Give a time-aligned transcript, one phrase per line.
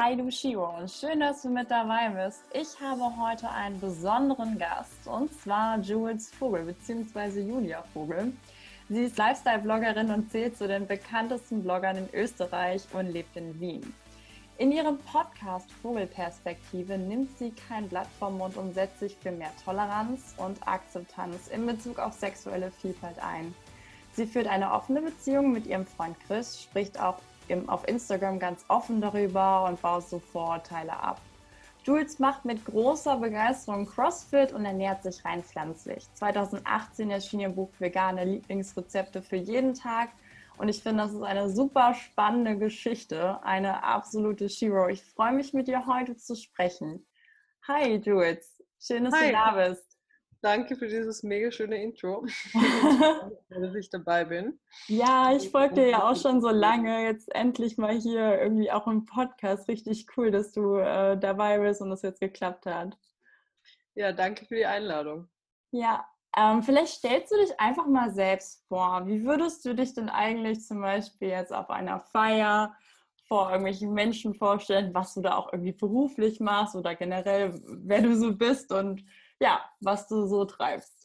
[0.00, 2.44] Hi du Shiro und schön, dass du mit dabei bist.
[2.52, 7.40] Ich habe heute einen besonderen Gast und zwar Jules Vogel bzw.
[7.40, 8.32] Julia Vogel.
[8.88, 13.92] Sie ist Lifestyle-Bloggerin und zählt zu den bekanntesten Bloggern in Österreich und lebt in Wien.
[14.58, 19.50] In ihrem Podcast Vogelperspektive nimmt sie kein Blatt vom Mund und setzt sich für mehr
[19.64, 23.52] Toleranz und Akzeptanz in Bezug auf sexuelle Vielfalt ein.
[24.12, 27.18] Sie führt eine offene Beziehung mit ihrem Freund Chris, spricht auch
[27.50, 31.20] im, auf Instagram ganz offen darüber und baut so Vorurteile ab.
[31.84, 36.06] Jules macht mit großer Begeisterung CrossFit und ernährt sich rein pflanzlich.
[36.14, 40.10] 2018 erschien ihr Buch Vegane Lieblingsrezepte für jeden Tag
[40.58, 44.88] und ich finde, das ist eine super spannende Geschichte, eine absolute Shiro.
[44.88, 47.06] Ich freue mich mit dir heute zu sprechen.
[47.68, 49.28] Hi Jules, schön, dass Hi.
[49.28, 49.87] du da bist.
[50.40, 52.24] Danke für dieses mega schöne Intro,
[53.50, 54.60] dass ich dabei bin.
[54.86, 57.04] Ja, ich folge dir ja auch schon so lange.
[57.04, 59.68] Jetzt endlich mal hier irgendwie auch im Podcast.
[59.68, 62.96] Richtig cool, dass du äh, dabei bist und das jetzt geklappt hat.
[63.94, 65.28] Ja, danke für die Einladung.
[65.72, 69.08] Ja, ähm, vielleicht stellst du dich einfach mal selbst vor.
[69.08, 72.76] Wie würdest du dich denn eigentlich zum Beispiel jetzt auf einer Feier
[73.26, 78.16] vor irgendwelchen Menschen vorstellen, was du da auch irgendwie beruflich machst oder generell, wer du
[78.16, 79.04] so bist und
[79.40, 81.04] ja, was du so treibst.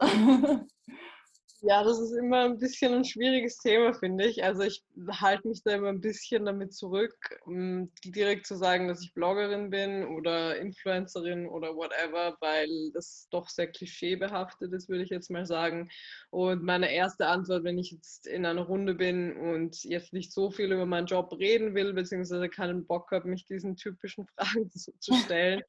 [1.65, 4.43] Ja, das ist immer ein bisschen ein schwieriges Thema, finde ich.
[4.43, 4.83] Also ich
[5.21, 7.15] halte mich da immer ein bisschen damit zurück,
[7.47, 13.67] direkt zu sagen, dass ich Bloggerin bin oder Influencerin oder whatever, weil das doch sehr
[13.67, 15.89] klischeebehaftet ist, würde ich jetzt mal sagen.
[16.31, 20.51] Und meine erste Antwort, wenn ich jetzt in einer Runde bin und jetzt nicht so
[20.51, 25.13] viel über meinen Job reden will, beziehungsweise keinen Bock habe, mich diesen typischen Fragen zu
[25.13, 25.63] stellen,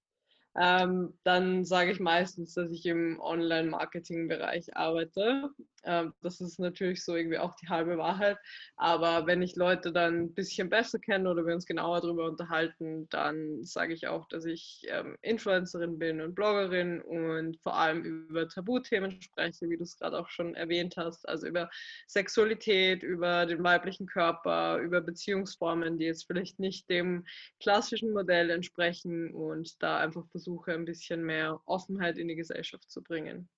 [0.57, 5.51] ähm, dann sage ich meistens, dass ich im Online-Marketing-Bereich arbeite.
[5.85, 8.39] Ähm, das ist natürlich so irgendwie auch die halbe Wahrheit.
[8.77, 13.09] Aber wenn ich Leute dann ein bisschen besser kenne oder wir uns genauer darüber unterhalten,
[13.11, 18.49] dann sage ich auch, dass ich ähm, Influencerin bin und Bloggerin und vor allem über
[18.49, 21.29] Tabuthemen spreche, wie du es gerade auch schon erwähnt hast.
[21.29, 21.69] Also über
[22.07, 27.25] Sexualität, über den weiblichen Körper, über Beziehungsformen, die jetzt vielleicht nicht dem
[27.61, 32.91] klassischen Modell entsprechen und da einfach versuchen, versuche, ein bisschen mehr Offenheit in die Gesellschaft
[32.91, 33.49] zu bringen.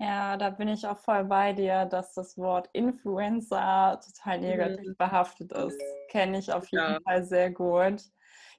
[0.00, 4.96] Ja, da bin ich auch voll bei dir, dass das Wort Influencer total negativ mhm.
[4.96, 5.80] behaftet ist.
[6.10, 7.00] Kenne ich auf jeden ja.
[7.04, 8.02] Fall sehr gut.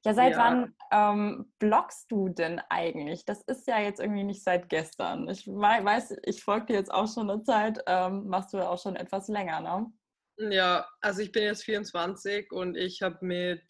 [0.05, 0.37] Ja, seit ja.
[0.37, 3.25] wann ähm, bloggst du denn eigentlich?
[3.25, 5.27] Das ist ja jetzt irgendwie nicht seit gestern.
[5.27, 8.81] Ich weiß, ich folge dir jetzt auch schon eine Zeit, ähm, machst du ja auch
[8.81, 9.91] schon etwas länger, ne?
[10.37, 13.63] Ja, also ich bin jetzt 24 und ich habe mit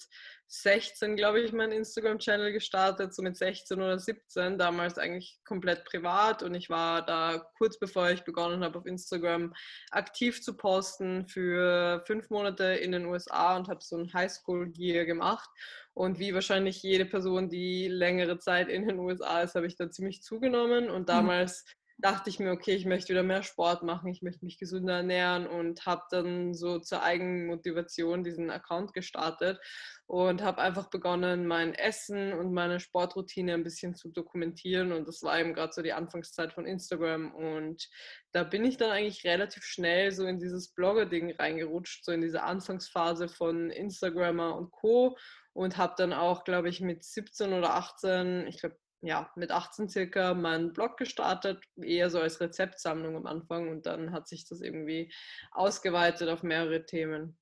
[0.47, 6.43] 16, glaube ich, meinen Instagram-Channel gestartet, so mit 16 oder 17, damals eigentlich komplett privat
[6.43, 9.53] und ich war da kurz bevor ich begonnen habe, auf Instagram
[9.91, 15.49] aktiv zu posten für fünf Monate in den USA und habe so ein Highschool-Year gemacht.
[15.93, 19.89] Und wie wahrscheinlich jede Person, die längere Zeit in den USA ist, habe ich da
[19.89, 21.07] ziemlich zugenommen und mhm.
[21.07, 24.57] damals mhm dachte ich mir, okay, ich möchte wieder mehr Sport machen, ich möchte mich
[24.57, 29.59] gesünder ernähren und habe dann so zur eigenen Motivation diesen Account gestartet
[30.05, 35.23] und habe einfach begonnen, mein Essen und meine Sportroutine ein bisschen zu dokumentieren und das
[35.23, 37.87] war eben gerade so die Anfangszeit von Instagram und
[38.33, 42.43] da bin ich dann eigentlich relativ schnell so in dieses Blogger-Ding reingerutscht, so in diese
[42.43, 45.17] Anfangsphase von Instagrammer und Co.
[45.53, 49.87] und habe dann auch, glaube ich, mit 17 oder 18, ich glaube ja, mit 18
[49.89, 54.61] circa meinen Blog gestartet, eher so als Rezeptsammlung am Anfang und dann hat sich das
[54.61, 55.13] irgendwie
[55.51, 57.37] ausgeweitet auf mehrere Themen.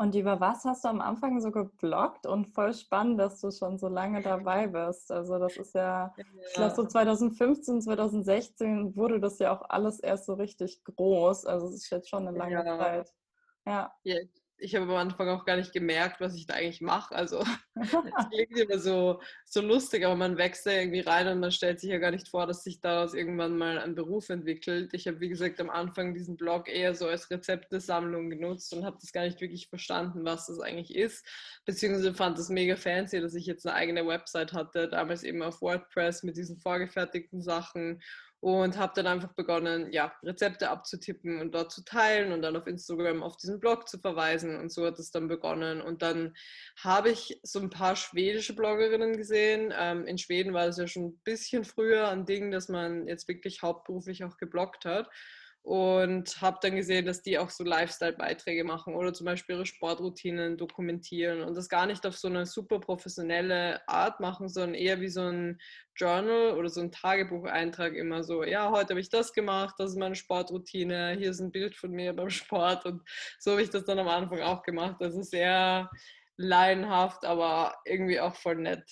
[0.00, 3.78] Und über was hast du am Anfang so gebloggt und voll spannend, dass du schon
[3.78, 5.10] so lange dabei bist.
[5.10, 6.24] Also das ist ja, ja.
[6.46, 11.46] ich glaube so 2015, 2016 wurde das ja auch alles erst so richtig groß.
[11.46, 12.78] Also es ist jetzt schon eine lange ja.
[12.78, 13.12] Zeit.
[13.66, 13.92] Ja.
[14.04, 14.16] ja
[14.58, 17.14] ich habe am Anfang auch gar nicht gemerkt, was ich da eigentlich mache.
[17.14, 17.44] Also
[17.76, 21.80] es klingt immer so, so lustig, aber man wächst da irgendwie rein und man stellt
[21.80, 24.92] sich ja gar nicht vor, dass sich daraus irgendwann mal ein Beruf entwickelt.
[24.94, 28.98] Ich habe, wie gesagt, am Anfang diesen Blog eher so als Rezeptesammlung genutzt und habe
[29.00, 31.26] das gar nicht wirklich verstanden, was das eigentlich ist.
[31.64, 35.62] Beziehungsweise fand das mega fancy, dass ich jetzt eine eigene Website hatte, damals eben auf
[35.62, 38.00] WordPress mit diesen vorgefertigten Sachen
[38.40, 42.66] und habe dann einfach begonnen, ja, Rezepte abzutippen und dort zu teilen und dann auf
[42.66, 46.34] Instagram auf diesen Blog zu verweisen und so hat es dann begonnen und dann
[46.82, 49.74] habe ich so ein paar schwedische Bloggerinnen gesehen.
[49.76, 53.26] Ähm, in Schweden war das ja schon ein bisschen früher ein Ding, dass man jetzt
[53.26, 55.08] wirklich hauptberuflich auch gebloggt hat
[55.68, 60.56] und habe dann gesehen, dass die auch so Lifestyle-Beiträge machen oder zum Beispiel ihre Sportroutinen
[60.56, 65.10] dokumentieren und das gar nicht auf so eine super professionelle Art machen, sondern eher wie
[65.10, 65.58] so ein
[65.94, 69.98] Journal oder so ein Tagebucheintrag immer so, ja, heute habe ich das gemacht, das ist
[69.98, 73.02] meine Sportroutine, hier ist ein Bild von mir beim Sport und
[73.38, 74.96] so habe ich das dann am Anfang auch gemacht.
[75.00, 75.90] Also sehr
[76.38, 78.84] laienhaft, aber irgendwie auch voll nett.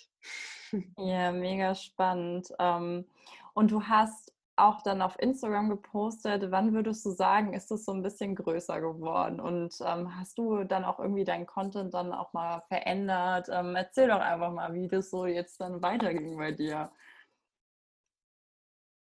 [0.99, 2.49] Ja, mega spannend.
[2.59, 3.07] Ähm,
[3.55, 6.51] und du hast auch dann auf Instagram gepostet.
[6.51, 9.39] Wann würdest du sagen, ist es so ein bisschen größer geworden?
[9.41, 13.49] Und ähm, hast du dann auch irgendwie deinen Content dann auch mal verändert?
[13.53, 16.91] Ähm, erzähl doch einfach mal, wie das so jetzt dann weiterging bei dir.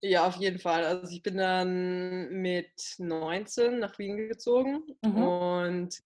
[0.01, 0.85] Ja, auf jeden Fall.
[0.85, 5.23] Also ich bin dann mit 19 nach Wien gezogen mhm.
[5.23, 6.03] und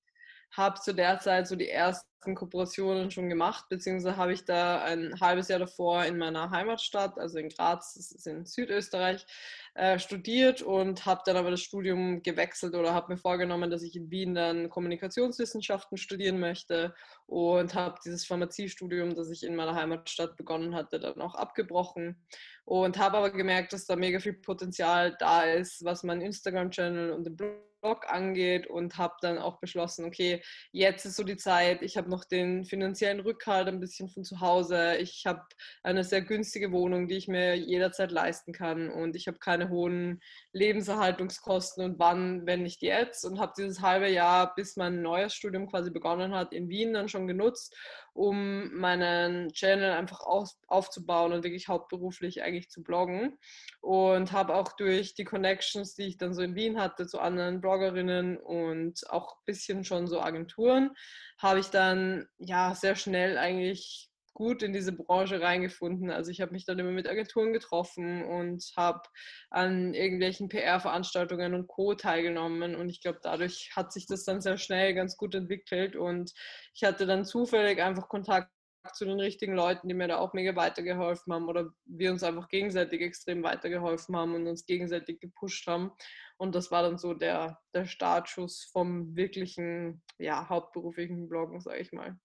[0.52, 5.20] habe zu der Zeit so die ersten Kooperationen schon gemacht, beziehungsweise habe ich da ein
[5.20, 9.26] halbes Jahr davor in meiner Heimatstadt, also in Graz, das ist in Südösterreich,
[9.74, 13.96] äh, studiert und habe dann aber das Studium gewechselt oder habe mir vorgenommen, dass ich
[13.96, 16.94] in Wien dann Kommunikationswissenschaften studieren möchte
[17.26, 22.22] und habe dieses Pharmaziestudium, das ich in meiner Heimatstadt begonnen hatte, dann auch abgebrochen
[22.66, 27.26] und habe aber gemerkt, dass da mega viel Potenzial da ist, was mein Instagram-Channel und
[27.26, 30.42] den Blog Blog angeht und habe dann auch beschlossen, okay,
[30.72, 34.40] jetzt ist so die Zeit, ich habe noch den finanziellen Rückhalt ein bisschen von zu
[34.40, 35.42] Hause, ich habe
[35.84, 40.22] eine sehr günstige Wohnung, die ich mir jederzeit leisten kann und ich habe keine hohen
[40.54, 41.84] Lebenserhaltungskosten.
[41.84, 43.26] Und wann, wenn nicht jetzt?
[43.26, 47.10] Und habe dieses halbe Jahr, bis mein neues Studium quasi begonnen hat, in Wien dann
[47.10, 47.76] schon genutzt,
[48.14, 53.38] um meinen Channel einfach auf, aufzubauen und wirklich hauptberuflich eigentlich zu bloggen.
[53.80, 57.62] Und habe auch durch die Connections, die ich dann so in Wien hatte zu anderen
[57.62, 60.92] Bloggerinnen und auch ein bisschen schon so Agenturen,
[61.38, 64.11] habe ich dann ja sehr schnell eigentlich
[64.42, 66.10] gut in diese Branche reingefunden.
[66.10, 69.04] Also ich habe mich dann immer mit Agenturen getroffen und habe
[69.52, 71.94] an irgendwelchen PR-Veranstaltungen und Co.
[71.94, 72.74] teilgenommen.
[72.74, 75.96] Und ich glaube, dadurch hat sich das dann sehr schnell ganz gut entwickelt.
[75.96, 76.32] Und
[76.74, 78.50] ich hatte dann zufällig einfach Kontakt
[78.96, 82.48] zu den richtigen Leuten, die mir da auch mega weitergeholfen haben oder wir uns einfach
[82.48, 85.92] gegenseitig extrem weitergeholfen haben und uns gegenseitig gepusht haben.
[86.38, 91.92] Und das war dann so der, der Startschuss vom wirklichen, ja, hauptberuflichen Bloggen, sage ich
[91.92, 92.18] mal.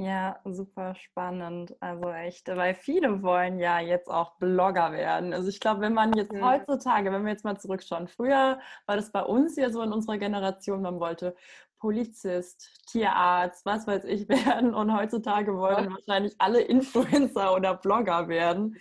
[0.00, 1.76] Ja, super spannend.
[1.80, 5.34] Also echt, weil viele wollen ja jetzt auch Blogger werden.
[5.34, 6.42] Also ich glaube, wenn man jetzt mhm.
[6.42, 10.16] heutzutage, wenn wir jetzt mal zurückschauen, früher war das bei uns ja so in unserer
[10.16, 11.36] Generation, man wollte
[11.78, 15.90] Polizist, Tierarzt, was weiß ich werden und heutzutage wollen ja.
[15.90, 18.78] wahrscheinlich alle Influencer oder Blogger werden.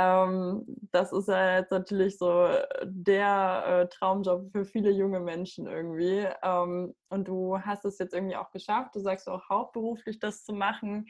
[0.00, 2.48] Ähm, das ist ja jetzt natürlich so
[2.84, 6.24] der äh, Traumjob für viele junge Menschen irgendwie.
[6.44, 8.94] Ähm, und du hast es jetzt irgendwie auch geschafft.
[8.94, 11.06] Du sagst auch hauptberuflich das zu machen.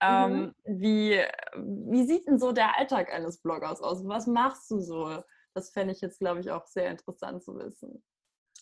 [0.00, 0.80] Ähm, mhm.
[0.80, 1.20] wie,
[1.56, 4.06] wie sieht denn so der Alltag eines Bloggers aus?
[4.06, 5.20] Was machst du so?
[5.54, 8.04] Das fände ich jetzt, glaube ich, auch sehr interessant zu wissen.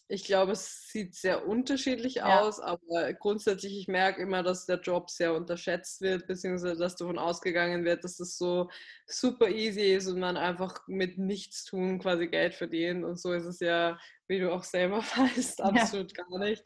[0.08, 2.40] Ich glaube, es sieht sehr unterschiedlich ja.
[2.40, 7.18] aus, aber grundsätzlich, ich merke immer, dass der Job sehr unterschätzt wird, beziehungsweise dass davon
[7.18, 8.70] ausgegangen wird, dass es so
[9.06, 13.04] super easy ist und man einfach mit nichts tun quasi Geld verdient.
[13.04, 13.98] Und so ist es ja,
[14.28, 16.24] wie du auch selber weißt, absolut ja.
[16.24, 16.62] gar nicht.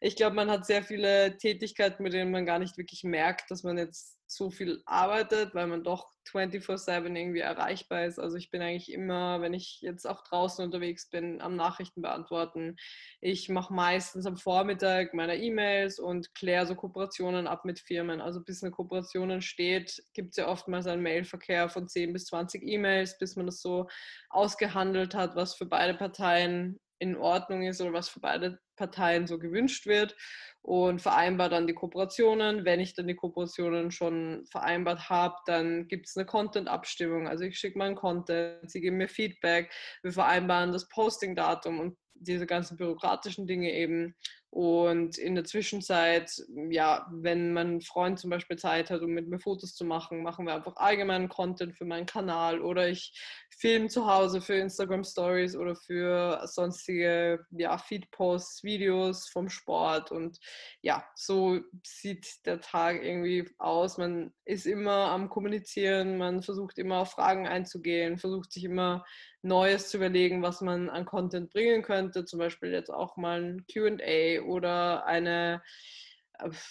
[0.00, 3.62] Ich glaube, man hat sehr viele Tätigkeiten, mit denen man gar nicht wirklich merkt, dass
[3.62, 8.20] man jetzt so viel arbeitet, weil man doch 24/7 irgendwie erreichbar ist.
[8.20, 12.76] Also ich bin eigentlich immer, wenn ich jetzt auch draußen unterwegs bin, am Nachrichten beantworten.
[13.20, 18.20] Ich mache meistens am Vormittag meine E-Mails und kläre so Kooperationen ab mit Firmen.
[18.20, 22.62] Also bis eine Kooperation entsteht, gibt es ja oftmals einen Mailverkehr von 10 bis 20
[22.62, 23.88] E-Mails, bis man das so
[24.28, 29.38] ausgehandelt hat, was für beide Parteien in Ordnung ist oder was für beide Parteien so
[29.38, 30.16] gewünscht wird
[30.62, 32.64] und vereinbare dann die Kooperationen.
[32.64, 37.28] Wenn ich dann die Kooperationen schon vereinbart habe, dann gibt es eine Content-Abstimmung.
[37.28, 39.70] Also ich schicke meinen Content, sie geben mir Feedback,
[40.02, 44.14] wir vereinbaren das Posting-Datum und diese ganzen bürokratischen Dinge eben.
[44.50, 46.32] Und in der Zwischenzeit,
[46.70, 50.44] ja, wenn mein Freund zum Beispiel Zeit hat, um mit mir Fotos zu machen, machen
[50.44, 53.12] wir einfach allgemeinen Content für meinen Kanal oder ich
[53.56, 60.12] filme zu Hause für Instagram Stories oder für sonstige ja, Feed-Posts, Videos vom Sport.
[60.12, 60.38] Und
[60.80, 63.98] ja, so sieht der Tag irgendwie aus.
[63.98, 69.04] Man ist immer am Kommunizieren, man versucht immer auf Fragen einzugehen, versucht sich immer
[69.42, 72.24] Neues zu überlegen, was man an Content bringen könnte.
[72.24, 75.62] Zum Beispiel jetzt auch mal ein QA oder eine,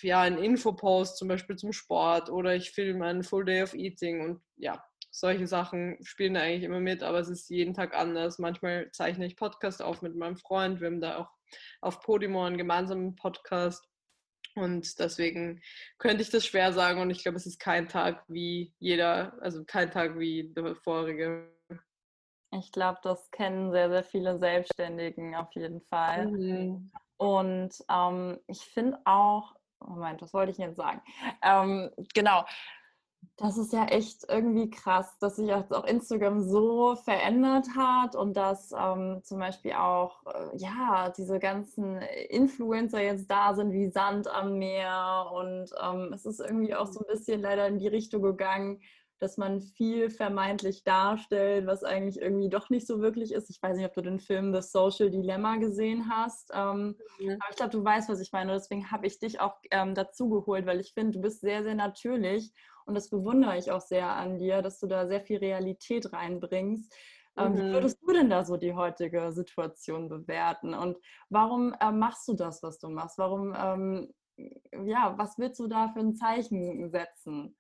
[0.02, 4.22] ja, ein Infopost zum Beispiel zum Sport oder ich filme einen Full Day of Eating
[4.22, 8.40] und ja, solche Sachen spielen da eigentlich immer mit, aber es ist jeden Tag anders.
[8.40, 10.80] Manchmal zeichne ich Podcast auf mit meinem Freund.
[10.80, 11.30] Wir haben da auch
[11.82, 13.88] auf Podimo einen gemeinsamen Podcast.
[14.56, 15.62] Und deswegen
[15.98, 17.02] könnte ich das schwer sagen.
[17.02, 21.52] Und ich glaube, es ist kein Tag wie jeder, also kein Tag wie der vorige.
[22.52, 26.28] Ich glaube, das kennen sehr, sehr viele Selbstständigen auf jeden Fall.
[26.28, 26.92] Mhm.
[27.18, 31.02] Und ähm, ich finde auch, Moment, was wollte ich jetzt sagen?
[31.42, 32.46] Ähm, genau,
[33.38, 38.74] das ist ja echt irgendwie krass, dass sich auch Instagram so verändert hat und dass
[38.78, 44.58] ähm, zum Beispiel auch äh, ja diese ganzen Influencer jetzt da sind wie Sand am
[44.60, 48.82] Meer und ähm, es ist irgendwie auch so ein bisschen leider in die Richtung gegangen,
[49.20, 53.50] dass man viel vermeintlich darstellt, was eigentlich irgendwie doch nicht so wirklich ist.
[53.50, 57.38] Ich weiß nicht, ob du den Film The Social Dilemma gesehen hast, ähm, mhm.
[57.40, 58.54] aber ich glaube, du weißt, was ich meine.
[58.54, 61.76] Deswegen habe ich dich auch ähm, dazu geholt, weil ich finde, du bist sehr, sehr
[61.76, 62.52] natürlich
[62.86, 66.92] und das bewundere ich auch sehr an dir, dass du da sehr viel Realität reinbringst.
[67.38, 67.58] Ähm, mhm.
[67.58, 70.74] Wie würdest du denn da so die heutige Situation bewerten?
[70.74, 70.98] Und
[71.30, 73.18] warum äh, machst du das, was du machst?
[73.18, 74.14] Warum, ähm,
[74.86, 77.56] ja, was willst du da für ein Zeichen setzen?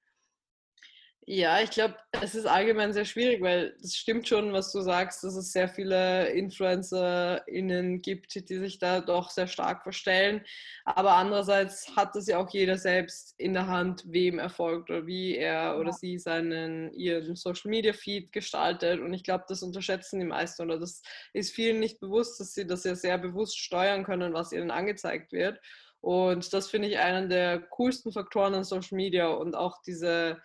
[1.32, 5.24] Ja, ich glaube, es ist allgemein sehr schwierig, weil es stimmt schon, was du sagst,
[5.24, 10.44] dass es sehr viele InfluencerInnen gibt, die sich da doch sehr stark verstellen.
[10.86, 15.06] Aber andererseits hat es ja auch jeder selbst in der Hand, wem er folgt oder
[15.06, 19.00] wie er oder sie seinen ihren Social Media Feed gestaltet.
[19.00, 22.66] Und ich glaube, das unterschätzen die meisten oder das ist vielen nicht bewusst, dass sie
[22.66, 25.60] das ja sehr bewusst steuern können, was ihnen angezeigt wird.
[26.02, 30.42] Und das finde ich einen der coolsten Faktoren an Social Media und auch diese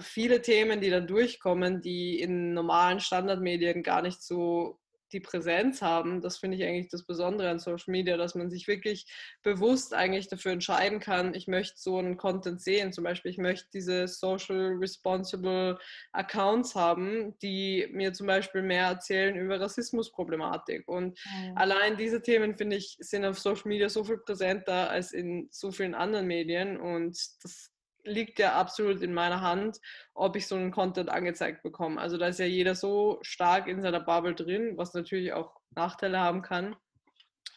[0.00, 4.78] viele Themen, die dann durchkommen, die in normalen Standardmedien gar nicht so
[5.14, 6.20] die Präsenz haben.
[6.20, 9.06] Das finde ich eigentlich das Besondere an Social Media, dass man sich wirklich
[9.42, 12.92] bewusst eigentlich dafür entscheiden kann, ich möchte so einen Content sehen.
[12.92, 15.78] Zum Beispiel, ich möchte diese Social Responsible
[16.12, 20.86] Accounts haben, die mir zum Beispiel mehr erzählen über Rassismusproblematik.
[20.88, 21.56] Und mhm.
[21.56, 25.70] allein diese Themen, finde ich, sind auf Social Media so viel präsenter als in so
[25.70, 26.78] vielen anderen Medien.
[26.80, 27.70] Und das
[28.04, 29.80] liegt ja absolut in meiner Hand,
[30.14, 32.00] ob ich so einen Content angezeigt bekomme.
[32.00, 36.20] Also da ist ja jeder so stark in seiner Bubble drin, was natürlich auch Nachteile
[36.20, 36.76] haben kann,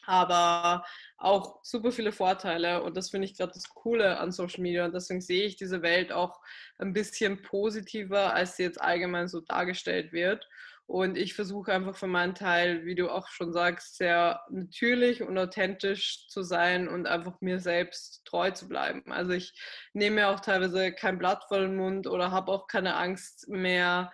[0.06, 0.86] aber
[1.18, 4.94] auch super viele Vorteile und das finde ich gerade das Coole an Social Media und
[4.94, 6.40] deswegen sehe ich diese Welt auch
[6.78, 10.48] ein bisschen positiver, als sie jetzt allgemein so dargestellt wird.
[10.88, 15.38] Und ich versuche einfach für meinen Teil, wie du auch schon sagst, sehr natürlich und
[15.38, 19.04] authentisch zu sein und einfach mir selbst treu zu bleiben.
[19.12, 19.54] Also ich
[19.94, 24.14] nehme auch teilweise kein Blatt vor den Mund oder habe auch keine Angst mehr,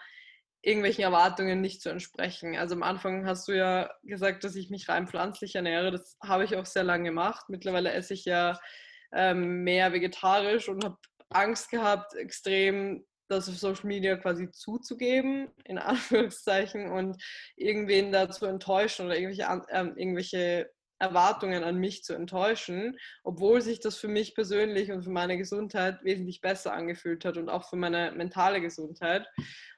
[0.63, 2.55] irgendwelchen Erwartungen nicht zu entsprechen.
[2.55, 5.91] Also am Anfang hast du ja gesagt, dass ich mich rein pflanzlich ernähre.
[5.91, 7.45] Das habe ich auch sehr lange gemacht.
[7.49, 8.57] Mittlerweile esse ich ja
[9.13, 10.97] ähm, mehr vegetarisch und habe
[11.29, 17.21] Angst gehabt, extrem das auf Social Media quasi zuzugeben, in Anführungszeichen, und
[17.55, 23.81] irgendwen da zu enttäuschen oder irgendwelche, äh, irgendwelche Erwartungen an mich zu enttäuschen, obwohl sich
[23.81, 27.75] das für mich persönlich und für meine Gesundheit wesentlich besser angefühlt hat und auch für
[27.75, 29.27] meine mentale Gesundheit.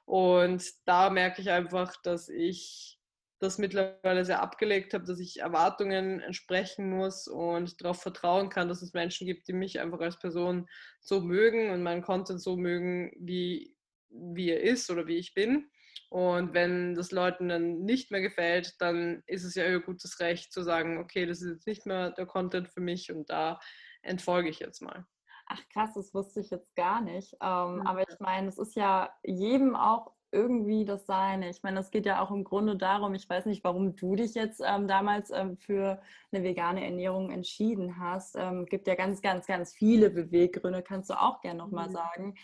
[0.04, 2.95] Und da merke ich einfach, dass ich
[3.38, 8.82] das mittlerweile sehr abgelegt habe, dass ich Erwartungen entsprechen muss und darauf vertrauen kann, dass
[8.82, 10.68] es Menschen gibt, die mich einfach als Person
[11.00, 13.76] so mögen und meinen Content so mögen, wie,
[14.08, 15.70] wie er ist oder wie ich bin.
[16.08, 20.52] Und wenn das Leuten dann nicht mehr gefällt, dann ist es ja ihr gutes Recht
[20.52, 23.58] zu sagen, okay, das ist jetzt nicht mehr der Content für mich und da
[24.02, 25.04] entfolge ich jetzt mal.
[25.48, 27.34] Ach krass, das wusste ich jetzt gar nicht.
[27.40, 27.86] Ähm, mhm.
[27.86, 31.48] Aber ich meine, es ist ja jedem auch irgendwie das Seine.
[31.48, 34.34] Ich meine, es geht ja auch im Grunde darum, ich weiß nicht, warum du dich
[34.34, 36.00] jetzt ähm, damals ähm, für
[36.30, 38.36] eine vegane Ernährung entschieden hast.
[38.36, 41.92] Ähm, gibt ja ganz, ganz, ganz viele Beweggründe, kannst du auch gerne nochmal mhm.
[41.92, 42.34] sagen.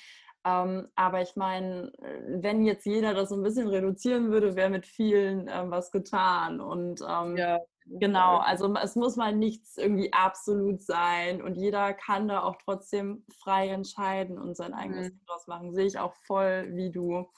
[0.45, 1.93] Ähm, aber ich meine,
[2.27, 6.61] wenn jetzt jeder das so ein bisschen reduzieren würde, wäre mit vielen ähm, was getan.
[6.61, 7.61] Und ähm, ja.
[7.87, 13.25] Genau, also es muss mal nichts irgendwie absolut sein und jeder kann da auch trotzdem
[13.43, 15.21] frei entscheiden und sein eigenes mhm.
[15.27, 15.75] draus machen.
[15.75, 17.29] Sehe ich auch voll wie du.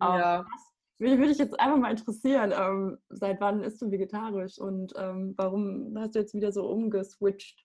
[0.00, 0.46] Ja.
[1.00, 5.34] Mich würde ich jetzt einfach mal interessieren, ähm, seit wann isst du vegetarisch und ähm,
[5.36, 7.64] warum hast du jetzt wieder so umgeswitcht?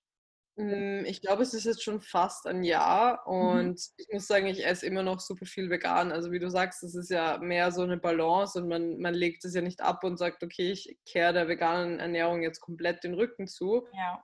[0.55, 3.33] Hm, ich glaube, es ist jetzt schon fast ein Jahr mhm.
[3.33, 3.93] und mhm.
[3.97, 6.11] ich muss sagen, ich esse immer noch super viel vegan.
[6.11, 9.43] Also wie du sagst, es ist ja mehr so eine Balance und man, man legt
[9.45, 13.15] es ja nicht ab und sagt, okay, ich kehre der veganen Ernährung jetzt komplett den
[13.15, 13.87] Rücken zu.
[13.93, 14.23] Ja.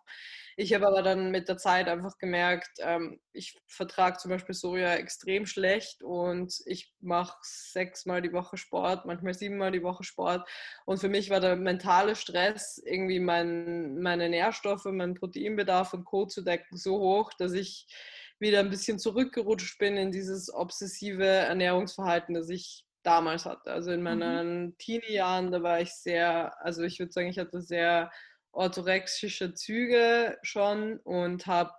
[0.62, 4.96] Ich habe aber dann mit der Zeit einfach gemerkt, ähm, ich vertrage zum Beispiel Soja
[4.96, 10.46] extrem schlecht und ich mache sechsmal die Woche Sport, manchmal siebenmal die Woche Sport.
[10.86, 16.25] Und für mich war der mentale Stress, irgendwie mein, meine Nährstoffe, meinen Proteinbedarf und Co.
[16.25, 17.88] zu decken, so hoch, dass ich
[18.38, 23.72] wieder ein bisschen zurückgerutscht bin in dieses obsessive Ernährungsverhalten, das ich damals hatte.
[23.72, 24.04] Also in mhm.
[24.04, 24.78] meinen mhm.
[24.78, 28.12] Teenie-Jahren, da war ich sehr, also ich würde sagen, ich hatte sehr
[28.60, 31.72] orthorexische Züge schon und habe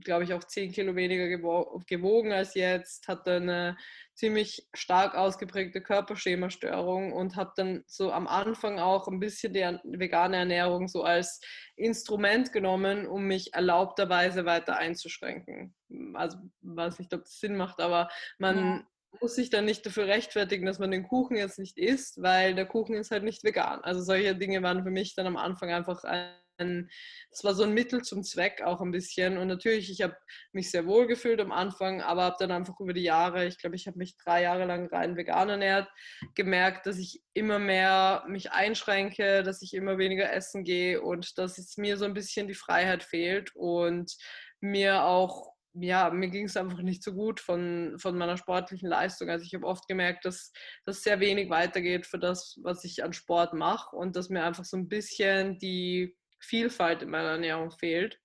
[0.00, 3.76] glaube ich, auch 10 Kilo weniger gewogen als jetzt, hatte eine
[4.14, 10.36] ziemlich stark ausgeprägte Körperschemastörung und habe dann so am Anfang auch ein bisschen die vegane
[10.36, 11.40] Ernährung so als
[11.76, 15.74] Instrument genommen, um mich erlaubterweise weiter einzuschränken.
[16.14, 18.86] Also weiß nicht, ob das Sinn macht, aber man.
[19.20, 22.66] Muss sich dann nicht dafür rechtfertigen, dass man den Kuchen jetzt nicht isst, weil der
[22.66, 23.80] Kuchen ist halt nicht vegan.
[23.82, 27.74] Also solche Dinge waren für mich dann am Anfang einfach ein das war so ein
[27.74, 29.38] Mittel zum Zweck auch ein bisschen.
[29.38, 30.16] Und natürlich, ich habe
[30.52, 33.76] mich sehr wohl gefühlt am Anfang, aber habe dann einfach über die Jahre, ich glaube,
[33.76, 35.88] ich habe mich drei Jahre lang rein vegan ernährt,
[36.34, 41.58] gemerkt, dass ich immer mehr mich einschränke, dass ich immer weniger essen gehe und dass
[41.58, 44.14] es mir so ein bisschen die Freiheit fehlt und
[44.60, 49.30] mir auch ja, mir ging es einfach nicht so gut von, von meiner sportlichen Leistung.
[49.30, 50.52] Also ich habe oft gemerkt, dass
[50.84, 54.64] das sehr wenig weitergeht für das, was ich an Sport mache und dass mir einfach
[54.64, 58.18] so ein bisschen die Vielfalt in meiner Ernährung fehlt.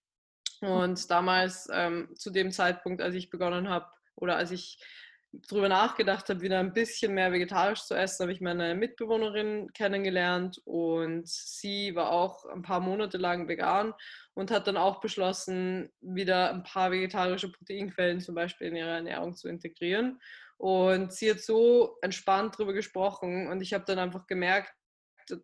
[0.60, 3.86] Und damals, ähm, zu dem Zeitpunkt, als ich begonnen habe
[4.16, 4.84] oder als ich
[5.31, 10.60] darüber nachgedacht habe, wieder ein bisschen mehr vegetarisch zu essen, habe ich meine Mitbewohnerin kennengelernt
[10.65, 13.93] und sie war auch ein paar Monate lang vegan
[14.34, 19.36] und hat dann auch beschlossen, wieder ein paar vegetarische Proteinquellen zum Beispiel in ihre Ernährung
[19.36, 20.19] zu integrieren.
[20.57, 24.74] Und sie hat so entspannt darüber gesprochen und ich habe dann einfach gemerkt,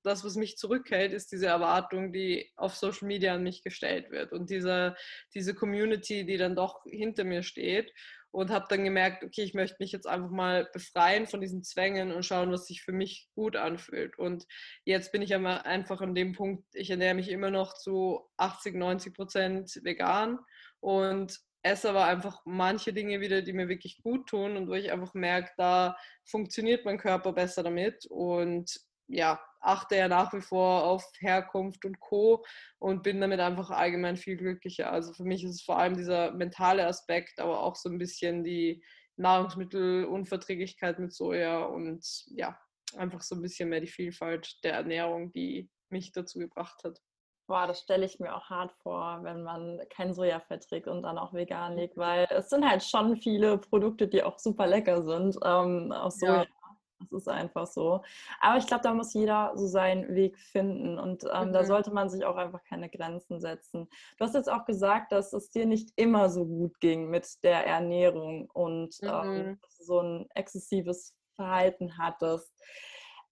[0.03, 4.31] das, was mich zurückhält, ist diese Erwartung, die auf Social Media an mich gestellt wird
[4.31, 4.95] und diese,
[5.33, 7.93] diese Community, die dann doch hinter mir steht.
[8.33, 12.11] Und habe dann gemerkt, okay, ich möchte mich jetzt einfach mal befreien von diesen Zwängen
[12.11, 14.17] und schauen, was sich für mich gut anfühlt.
[14.17, 14.47] Und
[14.85, 19.13] jetzt bin ich einfach an dem Punkt, ich ernähre mich immer noch zu 80, 90
[19.13, 20.39] Prozent vegan
[20.79, 24.91] und esse aber einfach manche Dinge wieder, die mir wirklich gut tun und wo ich
[24.91, 28.07] einfach merke, da funktioniert mein Körper besser damit.
[28.07, 32.45] Und ja, achte ja nach wie vor auf Herkunft und Co.
[32.79, 34.91] und bin damit einfach allgemein viel glücklicher.
[34.91, 38.43] Also für mich ist es vor allem dieser mentale Aspekt, aber auch so ein bisschen
[38.43, 38.83] die
[39.15, 42.57] Nahrungsmittelunverträglichkeit mit Soja und ja,
[42.97, 46.99] einfach so ein bisschen mehr die Vielfalt der Ernährung, die mich dazu gebracht hat.
[47.47, 51.17] Boah, das stelle ich mir auch hart vor, wenn man kein Soja verträgt und dann
[51.17, 55.37] auch vegan liegt, weil es sind halt schon viele Produkte, die auch super lecker sind
[55.43, 56.43] ähm, aus Soja.
[56.43, 56.47] Ja.
[57.11, 58.01] Das ist einfach so.
[58.39, 61.53] Aber ich glaube, da muss jeder so seinen Weg finden und ähm, mhm.
[61.53, 63.87] da sollte man sich auch einfach keine Grenzen setzen.
[64.17, 67.65] Du hast jetzt auch gesagt, dass es dir nicht immer so gut ging mit der
[67.65, 69.39] Ernährung und ähm, mhm.
[69.39, 72.53] ähm, so ein exzessives Verhalten hattest.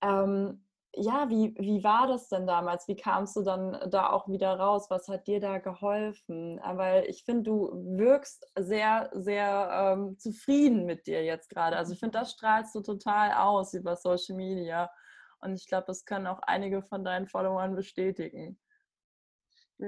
[0.01, 2.87] Ähm, ja, wie, wie war das denn damals?
[2.87, 4.89] Wie kamst du dann da auch wieder raus?
[4.89, 6.59] Was hat dir da geholfen?
[6.59, 11.77] Äh, weil ich finde, du wirkst sehr, sehr ähm, zufrieden mit dir jetzt gerade.
[11.77, 14.91] Also ich finde, das strahlst du total aus über Social Media.
[15.39, 18.59] Und ich glaube, das können auch einige von deinen Followern bestätigen.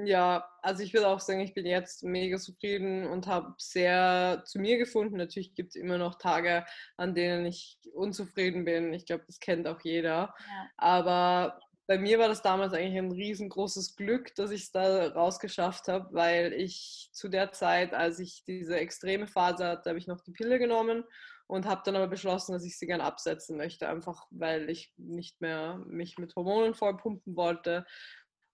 [0.06, 4.60] Ja, also ich würde auch sagen, ich bin jetzt mega zufrieden und habe sehr zu
[4.60, 5.18] mir gefunden.
[5.18, 6.66] Natürlich gibt es immer noch Tage,
[6.98, 8.92] an denen ich unzufrieden bin.
[8.92, 10.34] Ich glaube, das kennt auch jeder.
[10.40, 10.70] Ja.
[10.78, 15.88] Aber bei mir war das damals eigentlich ein riesengroßes Glück, dass ich es da rausgeschafft
[15.90, 20.22] habe, weil ich zu der Zeit, als ich diese extreme Phase hatte, habe ich noch
[20.22, 21.04] die Pille genommen
[21.46, 25.40] und habe dann aber beschlossen, dass ich sie gern absetzen möchte, einfach weil ich nicht
[25.42, 27.86] mehr mich mit Hormonen vollpumpen wollte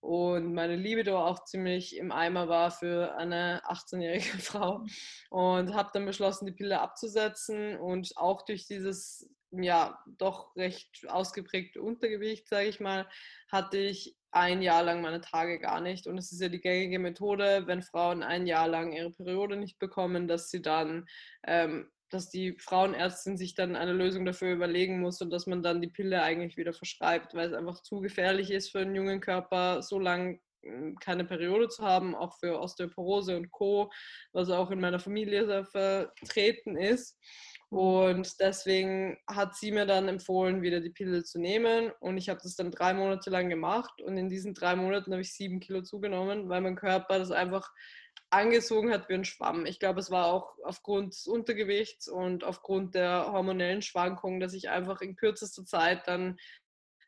[0.01, 4.85] und meine Libido auch ziemlich im Eimer war für eine 18-jährige Frau.
[5.29, 11.81] Und habe dann beschlossen, die Pille abzusetzen und auch durch dieses ja doch recht ausgeprägte
[11.81, 13.09] Untergewicht, sage ich mal,
[13.51, 16.07] hatte ich ein Jahr lang meine Tage gar nicht.
[16.07, 19.79] Und es ist ja die gängige Methode, wenn Frauen ein Jahr lang ihre Periode nicht
[19.79, 21.07] bekommen, dass sie dann
[21.47, 25.81] ähm, dass die Frauenärztin sich dann eine Lösung dafür überlegen muss und dass man dann
[25.81, 29.81] die Pille eigentlich wieder verschreibt, weil es einfach zu gefährlich ist für einen jungen Körper,
[29.81, 33.91] so lange hm, keine Periode zu haben, auch für Osteoporose und Co.,
[34.33, 37.17] was auch in meiner Familie sehr vertreten ist.
[37.69, 41.91] Und deswegen hat sie mir dann empfohlen, wieder die Pille zu nehmen.
[41.99, 44.01] Und ich habe das dann drei Monate lang gemacht.
[44.01, 47.71] Und in diesen drei Monaten habe ich sieben Kilo zugenommen, weil mein Körper das einfach
[48.29, 49.65] angezogen hat wie ein Schwamm.
[49.65, 54.69] Ich glaube, es war auch aufgrund des Untergewichts und aufgrund der hormonellen Schwankungen, dass ich
[54.69, 56.37] einfach in kürzester Zeit dann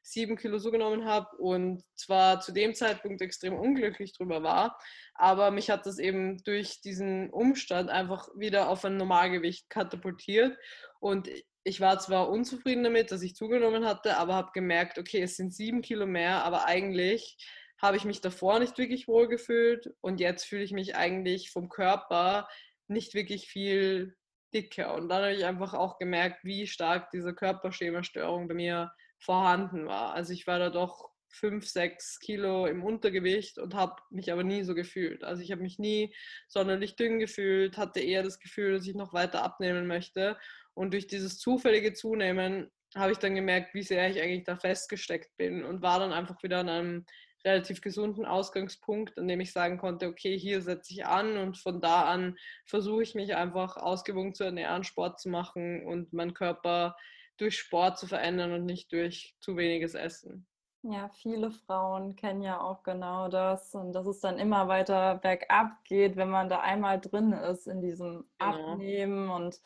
[0.04, 4.80] sieben Kilo zugenommen habe und zwar zu dem Zeitpunkt extrem unglücklich drüber war,
[5.14, 10.58] aber mich hat das eben durch diesen Umstand einfach wieder auf ein Normalgewicht katapultiert
[11.00, 11.30] und
[11.64, 15.54] ich war zwar unzufrieden damit, dass ich zugenommen hatte, aber habe gemerkt, okay, es sind
[15.54, 17.38] sieben Kilo mehr, aber eigentlich
[17.82, 21.70] habe ich mich davor nicht wirklich wohl gefühlt und jetzt fühle ich mich eigentlich vom
[21.70, 22.48] Körper
[22.88, 24.15] nicht wirklich viel
[24.54, 24.94] dicker.
[24.94, 30.13] Und dann habe ich einfach auch gemerkt, wie stark diese Körperschemastörung bei mir vorhanden war.
[30.13, 34.63] Also ich war da doch fünf, sechs Kilo im Untergewicht und habe mich aber nie
[34.63, 35.24] so gefühlt.
[35.24, 36.13] Also ich habe mich nie
[36.48, 40.38] sonderlich dünn gefühlt, hatte eher das Gefühl, dass ich noch weiter abnehmen möchte.
[40.74, 45.36] Und durch dieses zufällige Zunehmen habe ich dann gemerkt, wie sehr ich eigentlich da festgesteckt
[45.38, 47.06] bin und war dann einfach wieder an einem
[47.46, 51.82] relativ gesunden Ausgangspunkt, an dem ich sagen konnte, okay, hier setze ich an und von
[51.82, 56.96] da an versuche ich mich einfach ausgewogen zu ernähren, Sport zu machen und meinen Körper
[57.38, 60.48] durch Sport zu verändern und nicht durch zu weniges Essen.
[60.84, 65.84] Ja, viele Frauen kennen ja auch genau das und dass es dann immer weiter bergab
[65.84, 68.72] geht, wenn man da einmal drin ist in diesem genau.
[68.74, 69.62] Abnehmen und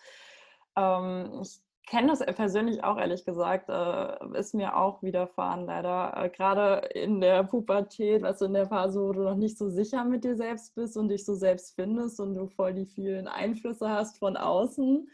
[0.76, 3.70] ähm, ich kenne das persönlich auch, ehrlich gesagt.
[3.70, 6.14] Äh, ist mir auch widerfahren, leider.
[6.18, 9.70] Äh, Gerade in der Pubertät, weißt du, in der Phase, wo du noch nicht so
[9.70, 13.28] sicher mit dir selbst bist und dich so selbst findest und du voll die vielen
[13.28, 15.10] Einflüsse hast von außen.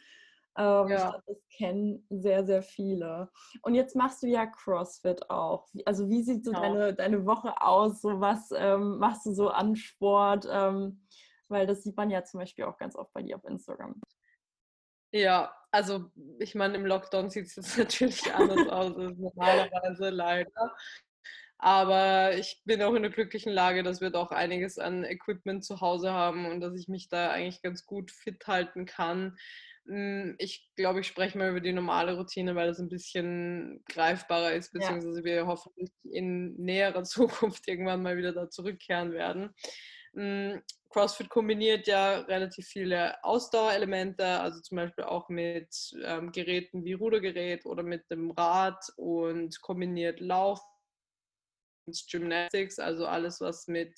[0.58, 1.22] Ähm, ja.
[1.26, 3.30] Das kennen sehr, sehr viele.
[3.62, 5.68] Und jetzt machst du ja CrossFit auch.
[5.86, 6.62] Also wie sieht so genau.
[6.62, 8.02] deine, deine Woche aus?
[8.02, 10.48] So was ähm, machst du so an Sport?
[10.52, 11.02] Ähm,
[11.48, 14.02] weil das sieht man ja zum Beispiel auch ganz oft bei dir auf Instagram.
[15.12, 20.76] Ja, also ich meine, im Lockdown sieht es jetzt natürlich anders aus als normalerweise, leider.
[21.58, 25.80] Aber ich bin auch in der glücklichen Lage, dass wir doch einiges an Equipment zu
[25.80, 29.38] Hause haben und dass ich mich da eigentlich ganz gut fit halten kann.
[29.86, 34.54] Hm, ich glaube, ich spreche mal über die normale Routine, weil das ein bisschen greifbarer
[34.54, 39.54] ist, beziehungsweise wir hoffentlich in näherer Zukunft irgendwann mal wieder da zurückkehren werden.
[40.92, 45.70] CrossFit kombiniert ja relativ viele Ausdauerelemente, also zum Beispiel auch mit
[46.04, 50.60] ähm, Geräten wie Rudergerät oder mit dem Rad und kombiniert Lauf,
[52.10, 53.94] Gymnastics, also alles, was mit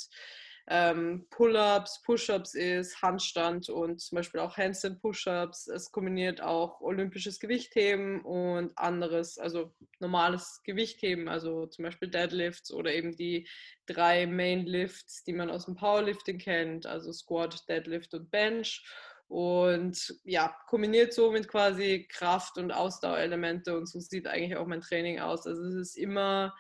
[0.67, 5.67] ähm, Pull-ups, Push-ups ist, Handstand und zum Beispiel auch Handstand Push-ups.
[5.67, 12.93] Es kombiniert auch olympisches Gewichtheben und anderes, also normales Gewichtheben, also zum Beispiel Deadlifts oder
[12.93, 13.47] eben die
[13.86, 18.86] drei Main Lifts, die man aus dem Powerlifting kennt, also Squat, Deadlift und Bench.
[19.28, 25.19] Und ja, kombiniert somit quasi Kraft- und Ausdauerelemente und so sieht eigentlich auch mein Training
[25.19, 25.45] aus.
[25.47, 26.54] Also es ist immer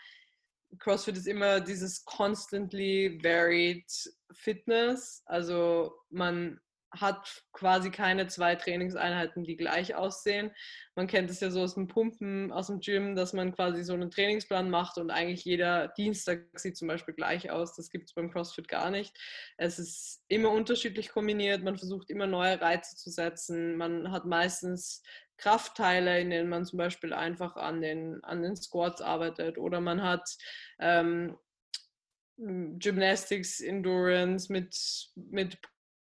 [0.79, 3.85] CrossFit ist immer dieses constantly varied
[4.33, 5.21] Fitness.
[5.25, 6.59] Also man
[6.99, 10.51] hat quasi keine zwei Trainingseinheiten, die gleich aussehen.
[10.95, 13.93] Man kennt es ja so aus dem Pumpen, aus dem Gym, dass man quasi so
[13.93, 17.75] einen Trainingsplan macht und eigentlich jeder Dienstag sieht zum Beispiel gleich aus.
[17.75, 19.17] Das gibt es beim CrossFit gar nicht.
[19.57, 21.63] Es ist immer unterschiedlich kombiniert.
[21.63, 23.75] Man versucht immer neue Reize zu setzen.
[23.75, 25.01] Man hat meistens
[25.37, 30.03] Kraftteile, in denen man zum Beispiel einfach an den, an den Squats arbeitet oder man
[30.03, 30.37] hat
[30.79, 31.37] ähm,
[32.37, 34.75] Gymnastics, Endurance mit,
[35.15, 35.57] mit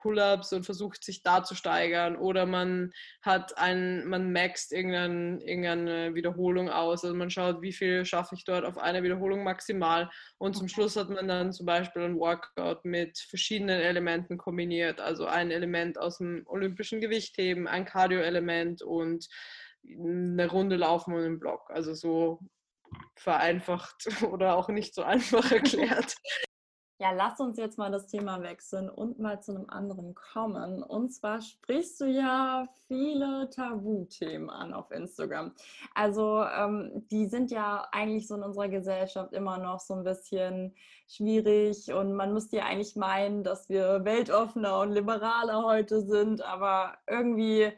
[0.03, 6.15] Pull-ups und versucht sich da zu steigern oder man hat ein, man maxt irgendein, irgendeine
[6.15, 7.05] Wiederholung aus.
[7.05, 10.97] Also man schaut, wie viel schaffe ich dort auf einer Wiederholung maximal und zum Schluss
[10.97, 15.01] hat man dann zum Beispiel ein Workout mit verschiedenen Elementen kombiniert.
[15.01, 19.29] Also ein Element aus dem olympischen Gewichtheben, ein Cardio-Element und
[19.85, 21.71] eine Runde laufen und einen Block.
[21.71, 22.41] Also so
[23.17, 26.15] vereinfacht oder auch nicht so einfach erklärt.
[27.03, 30.85] Ja, lass uns jetzt mal das Thema wechseln und mal zu einem anderen kommen.
[30.85, 35.51] Und zwar sprichst du ja viele Tabuthemen an auf Instagram.
[35.97, 40.77] Also ähm, die sind ja eigentlich so in unserer Gesellschaft immer noch so ein bisschen
[41.09, 46.99] schwierig und man müsste ja eigentlich meinen, dass wir weltoffener und liberaler heute sind, aber
[47.09, 47.73] irgendwie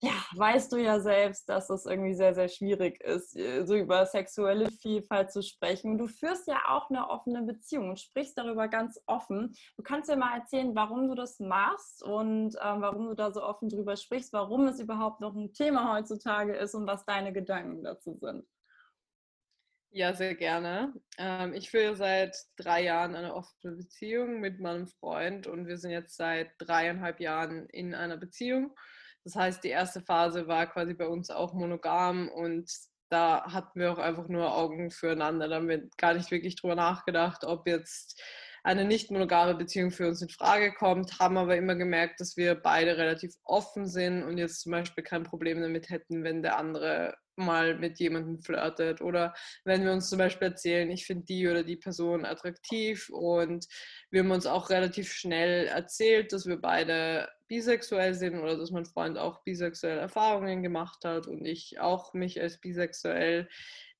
[0.00, 4.06] ja, weißt du ja selbst, dass es irgendwie sehr, sehr schwierig ist, äh, so über
[4.06, 5.98] sexuelle Vielfalt zu sprechen.
[5.98, 9.56] Du führst ja auch eine offene Beziehung und sprichst darüber ganz offen.
[9.76, 13.42] Du kannst dir mal erzählen, warum du das machst und ähm, warum du da so
[13.42, 17.82] offen drüber sprichst, warum es überhaupt noch ein Thema heutzutage ist und was deine Gedanken
[17.82, 18.46] dazu sind.
[19.90, 20.92] Ja, sehr gerne.
[21.16, 25.90] Ähm, ich führe seit drei Jahren eine offene Beziehung mit meinem Freund und wir sind
[25.90, 28.76] jetzt seit dreieinhalb Jahren in einer Beziehung.
[29.24, 32.70] Das heißt, die erste Phase war quasi bei uns auch monogam und
[33.10, 35.48] da hatten wir auch einfach nur Augen füreinander.
[35.48, 38.20] Da haben wir gar nicht wirklich drüber nachgedacht, ob jetzt
[38.64, 42.54] eine nicht monogame Beziehung für uns in Frage kommt, haben aber immer gemerkt, dass wir
[42.54, 47.16] beide relativ offen sind und jetzt zum Beispiel kein Problem damit hätten, wenn der andere
[47.36, 49.32] mal mit jemandem flirtet oder
[49.64, 53.66] wenn wir uns zum Beispiel erzählen, ich finde die oder die Person attraktiv und
[54.10, 58.84] wir haben uns auch relativ schnell erzählt, dass wir beide bisexuell sind oder dass mein
[58.84, 63.48] Freund auch bisexuelle Erfahrungen gemacht hat und ich auch mich als bisexuell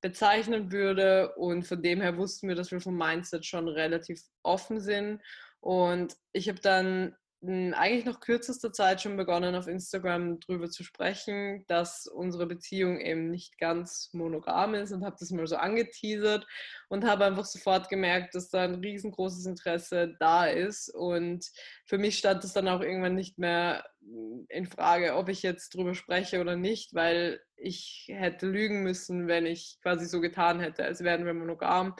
[0.01, 1.35] bezeichnen würde.
[1.35, 5.21] Und von dem her wussten wir, dass wir vom Mindset schon relativ offen sind.
[5.59, 11.63] Und ich habe dann eigentlich noch kürzester Zeit schon begonnen, auf Instagram drüber zu sprechen,
[11.67, 16.45] dass unsere Beziehung eben nicht ganz monogam ist und habe das mal so angeteasert
[16.89, 20.93] und habe einfach sofort gemerkt, dass da ein riesengroßes Interesse da ist.
[20.93, 21.45] Und
[21.85, 25.93] für mich stand es dann auch irgendwann nicht mehr in Frage, ob ich jetzt drüber
[25.93, 31.03] spreche oder nicht, weil ich hätte lügen müssen, wenn ich quasi so getan hätte, als
[31.03, 31.95] wären wir monogam.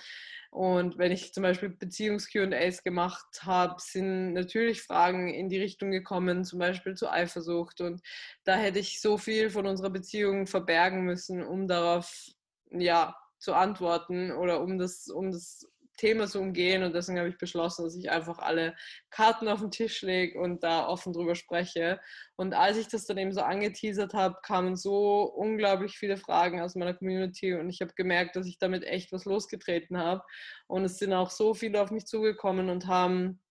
[0.51, 6.43] Und wenn ich zum Beispiel Beziehungs-QAs gemacht habe, sind natürlich Fragen in die Richtung gekommen,
[6.43, 7.81] zum Beispiel zu Eifersucht.
[7.81, 8.01] Und
[8.45, 12.29] da hätte ich so viel von unserer Beziehung verbergen müssen, um darauf
[12.71, 15.68] ja, zu antworten oder um das, um das
[15.99, 18.75] Thema zu umgehen und deswegen habe ich beschlossen, dass ich einfach alle
[19.09, 21.99] Karten auf den Tisch lege und da offen drüber spreche.
[22.37, 26.75] Und als ich das dann eben so angeteasert habe, kamen so unglaublich viele Fragen aus
[26.75, 30.23] meiner Community und ich habe gemerkt, dass ich damit echt was losgetreten habe.
[30.67, 33.41] Und es sind auch so viele auf mich zugekommen und haben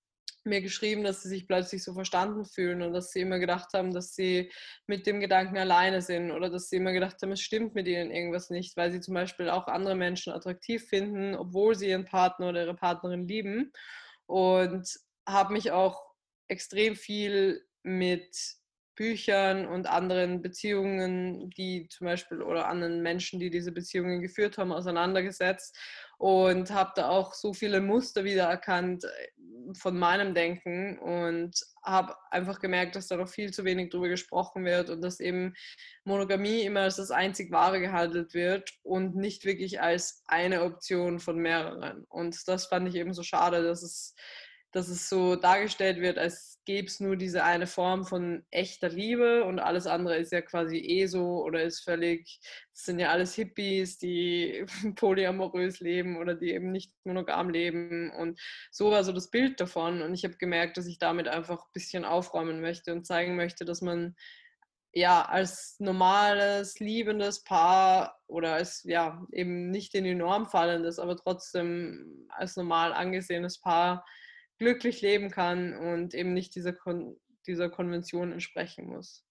[0.49, 3.93] mir geschrieben, dass sie sich plötzlich so verstanden fühlen und dass sie immer gedacht haben,
[3.93, 4.51] dass sie
[4.87, 8.11] mit dem Gedanken alleine sind oder dass sie immer gedacht haben, es stimmt mit ihnen
[8.11, 12.49] irgendwas nicht, weil sie zum Beispiel auch andere Menschen attraktiv finden, obwohl sie ihren Partner
[12.49, 13.73] oder ihre Partnerin lieben.
[14.27, 14.89] Und
[15.27, 16.03] habe mich auch
[16.49, 18.59] extrem viel mit
[18.99, 24.73] Büchern und anderen Beziehungen, die zum Beispiel oder anderen Menschen, die diese Beziehungen geführt haben,
[24.73, 25.79] auseinandergesetzt
[26.19, 31.55] und habe da auch so viele Muster wiedererkannt äh, von meinem Denken und
[31.85, 35.55] habe einfach gemerkt, dass da noch viel zu wenig drüber gesprochen wird und dass eben
[36.05, 41.39] Monogamie immer als das einzig Wahre gehandelt wird und nicht wirklich als eine Option von
[41.39, 42.05] mehreren.
[42.09, 44.15] Und das fand ich eben so schade, dass es
[44.73, 49.43] dass es so dargestellt wird, als gäbe es nur diese eine Form von echter Liebe
[49.45, 52.41] und alles andere ist ja quasi eh so oder ist völlig,
[52.75, 58.39] das sind ja alles Hippies, die polyamorös leben oder die eben nicht monogam leben und
[58.71, 61.73] so war so das Bild davon und ich habe gemerkt, dass ich damit einfach ein
[61.73, 64.15] bisschen aufräumen möchte und zeigen möchte, dass man
[64.93, 71.17] ja, als normales, liebendes Paar oder als ja eben nicht in die Norm fallendes, aber
[71.17, 74.05] trotzdem als normal angesehenes Paar
[74.59, 79.25] glücklich leben kann und eben nicht dieser, Kon dieser Konvention entsprechen muss.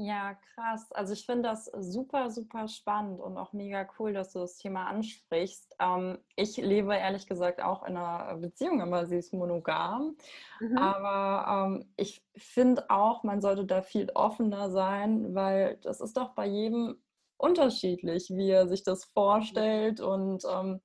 [0.00, 0.92] Ja, krass.
[0.92, 4.86] Also ich finde das super, super spannend und auch mega cool, dass du das Thema
[4.86, 5.74] ansprichst.
[5.80, 10.16] Ähm, ich lebe ehrlich gesagt auch in einer Beziehung, aber sie ist monogam.
[10.60, 10.78] Mhm.
[10.78, 16.32] Aber ähm, ich finde auch, man sollte da viel offener sein, weil das ist doch
[16.36, 17.02] bei jedem
[17.36, 20.80] unterschiedlich, wie er sich das vorstellt und ähm,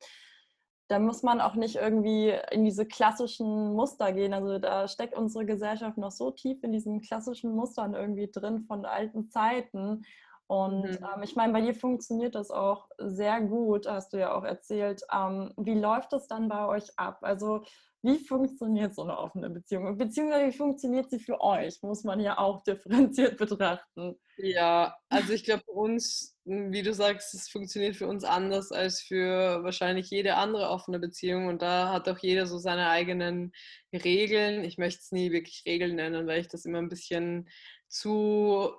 [0.93, 4.31] da muss man auch nicht irgendwie in diese klassischen Muster gehen.
[4.31, 8.85] Also da steckt unsere Gesellschaft noch so tief in diesen klassischen Mustern irgendwie drin von
[8.85, 10.05] alten Zeiten.
[10.47, 10.97] Und mhm.
[11.15, 15.01] ähm, ich meine, bei dir funktioniert das auch sehr gut, hast du ja auch erzählt.
[15.11, 17.19] Ähm, wie läuft das dann bei euch ab?
[17.21, 17.63] Also
[18.03, 19.97] wie funktioniert so eine offene Beziehung?
[19.97, 21.81] Beziehungsweise wie funktioniert sie für euch?
[21.81, 24.19] Muss man ja auch differenziert betrachten.
[24.37, 28.73] Ja, also ich glaube, für uns, hm, wie du sagst, es funktioniert für uns anders
[28.73, 31.47] als für wahrscheinlich jede andere offene Beziehung.
[31.47, 33.53] Und da hat auch jeder so seine eigenen
[33.93, 34.65] Regeln.
[34.65, 37.47] Ich möchte es nie wirklich Regeln nennen, weil ich das immer ein bisschen
[37.93, 38.73] zu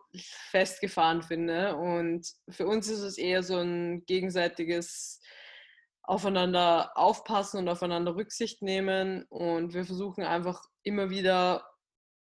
[0.50, 1.76] festgefahren finde.
[1.76, 5.20] Und für uns ist es eher so ein gegenseitiges
[6.02, 9.24] aufeinander aufpassen und aufeinander Rücksicht nehmen.
[9.28, 11.64] Und wir versuchen einfach immer wieder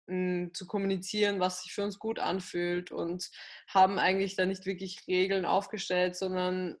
[0.08, 3.28] hm, zu kommunizieren, was sich für uns gut anfühlt und
[3.68, 6.76] haben eigentlich da nicht wirklich Regeln aufgestellt, sondern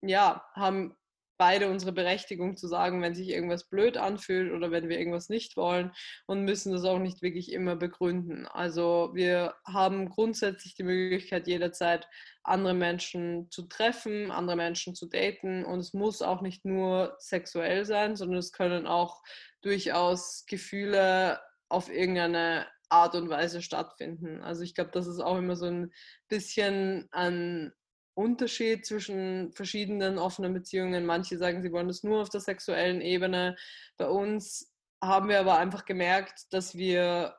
[0.00, 0.96] ja, haben
[1.38, 5.56] beide unsere Berechtigung zu sagen, wenn sich irgendwas blöd anfühlt oder wenn wir irgendwas nicht
[5.56, 5.92] wollen
[6.26, 8.46] und müssen das auch nicht wirklich immer begründen.
[8.46, 12.08] Also wir haben grundsätzlich die Möglichkeit, jederzeit
[12.42, 17.84] andere Menschen zu treffen, andere Menschen zu daten und es muss auch nicht nur sexuell
[17.84, 19.22] sein, sondern es können auch
[19.62, 24.42] durchaus Gefühle auf irgendeine Art und Weise stattfinden.
[24.42, 25.92] Also ich glaube, das ist auch immer so ein
[26.28, 27.72] bisschen an
[28.16, 31.04] Unterschied zwischen verschiedenen offenen Beziehungen.
[31.04, 33.56] Manche sagen, sie wollen das nur auf der sexuellen Ebene.
[33.98, 37.36] Bei uns haben wir aber einfach gemerkt, dass wir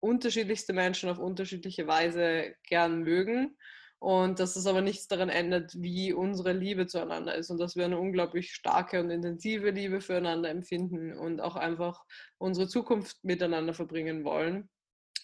[0.00, 3.56] unterschiedlichste Menschen auf unterschiedliche Weise gern mögen
[4.00, 7.84] und dass es aber nichts daran ändert, wie unsere Liebe zueinander ist und dass wir
[7.84, 12.04] eine unglaublich starke und intensive Liebe füreinander empfinden und auch einfach
[12.38, 14.68] unsere Zukunft miteinander verbringen wollen.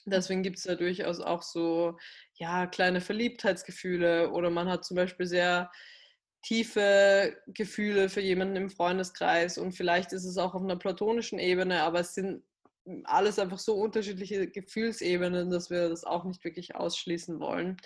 [0.07, 1.97] Deswegen gibt es da durchaus auch so
[2.35, 5.71] ja, kleine Verliebtheitsgefühle oder man hat zum Beispiel sehr
[6.43, 11.83] tiefe Gefühle für jemanden im Freundeskreis und vielleicht ist es auch auf einer platonischen Ebene,
[11.83, 12.43] aber es sind
[13.05, 17.79] alles einfach so unterschiedliche Gefühlsebenen, dass wir das auch nicht wirklich ausschließen wollen.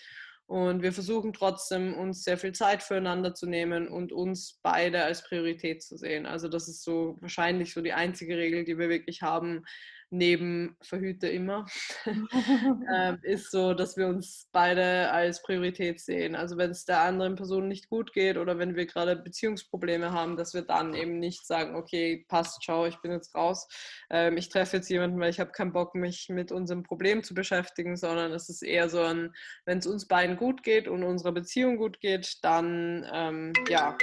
[0.46, 5.22] Und wir versuchen trotzdem, uns sehr viel Zeit füreinander zu nehmen und uns beide als
[5.22, 6.24] Priorität zu sehen.
[6.24, 9.66] Also das ist so wahrscheinlich so die einzige Regel, die wir wirklich haben,
[10.10, 11.66] neben Verhüter immer,
[12.94, 16.34] ähm, ist so, dass wir uns beide als Priorität sehen.
[16.34, 20.36] Also wenn es der anderen Person nicht gut geht oder wenn wir gerade Beziehungsprobleme haben,
[20.36, 23.68] dass wir dann eben nicht sagen, okay, passt, schau, ich bin jetzt raus,
[24.10, 27.34] ähm, ich treffe jetzt jemanden, weil ich habe keinen Bock, mich mit unserem Problem zu
[27.34, 29.32] beschäftigen, sondern es ist eher so ein,
[29.64, 33.96] wenn es uns beiden gut geht und unserer Beziehung gut geht, dann, ähm, ja,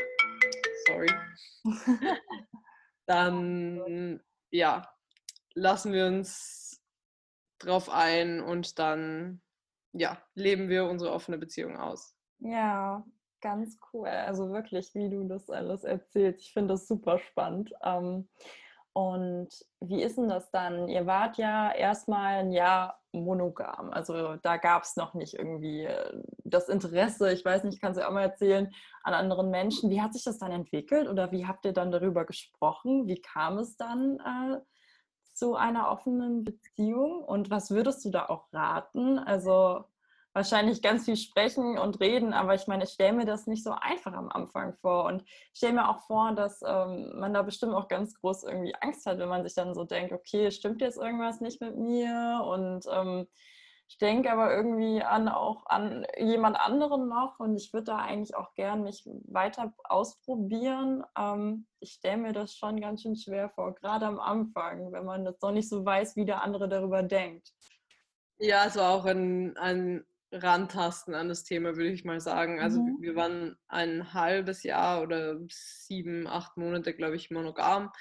[0.87, 1.09] sorry,
[3.07, 4.94] dann, ja,
[5.55, 6.81] lassen wir uns
[7.59, 9.41] drauf ein und dann,
[9.93, 12.15] ja, leben wir unsere offene Beziehung aus.
[12.39, 13.03] Ja,
[13.41, 14.07] ganz cool.
[14.07, 16.41] Also wirklich, wie du das alles erzählst.
[16.41, 17.71] Ich finde das super spannend.
[17.83, 18.27] Ähm,
[18.93, 19.49] und
[19.81, 20.87] wie ist denn das dann?
[20.87, 23.91] Ihr wart ja erstmal ein Jahr monogam.
[23.91, 28.07] Also da gab es noch nicht irgendwie äh, das Interesse, ich weiß nicht, kannst du
[28.07, 29.89] auch mal erzählen, an anderen Menschen.
[29.89, 33.07] Wie hat sich das dann entwickelt oder wie habt ihr dann darüber gesprochen?
[33.07, 34.59] Wie kam es dann äh,
[35.35, 37.23] zu einer offenen Beziehung?
[37.23, 39.19] Und was würdest du da auch raten?
[39.19, 39.85] Also
[40.35, 43.71] wahrscheinlich ganz viel sprechen und reden, aber ich meine, ich stelle mir das nicht so
[43.71, 45.05] einfach am Anfang vor.
[45.05, 49.05] Und stelle mir auch vor, dass ähm, man da bestimmt auch ganz groß irgendwie Angst
[49.05, 52.41] hat, wenn man sich dann so denkt, okay, stimmt jetzt irgendwas nicht mit mir?
[52.45, 53.27] Und ähm,
[53.87, 58.35] ich denke aber irgendwie an auch an jemand anderen noch und ich würde da eigentlich
[58.35, 61.03] auch gern mich weiter ausprobieren.
[61.17, 65.23] Ähm, ich stelle mir das schon ganz schön schwer vor, gerade am Anfang, wenn man
[65.23, 67.51] das noch nicht so weiß, wie der andere darüber denkt.
[68.37, 72.59] Ja, es war auch ein, ein Rantasten an das Thema, würde ich mal sagen.
[72.59, 72.97] Also mhm.
[72.99, 77.91] wir waren ein halbes Jahr oder sieben, acht Monate, glaube ich, monogam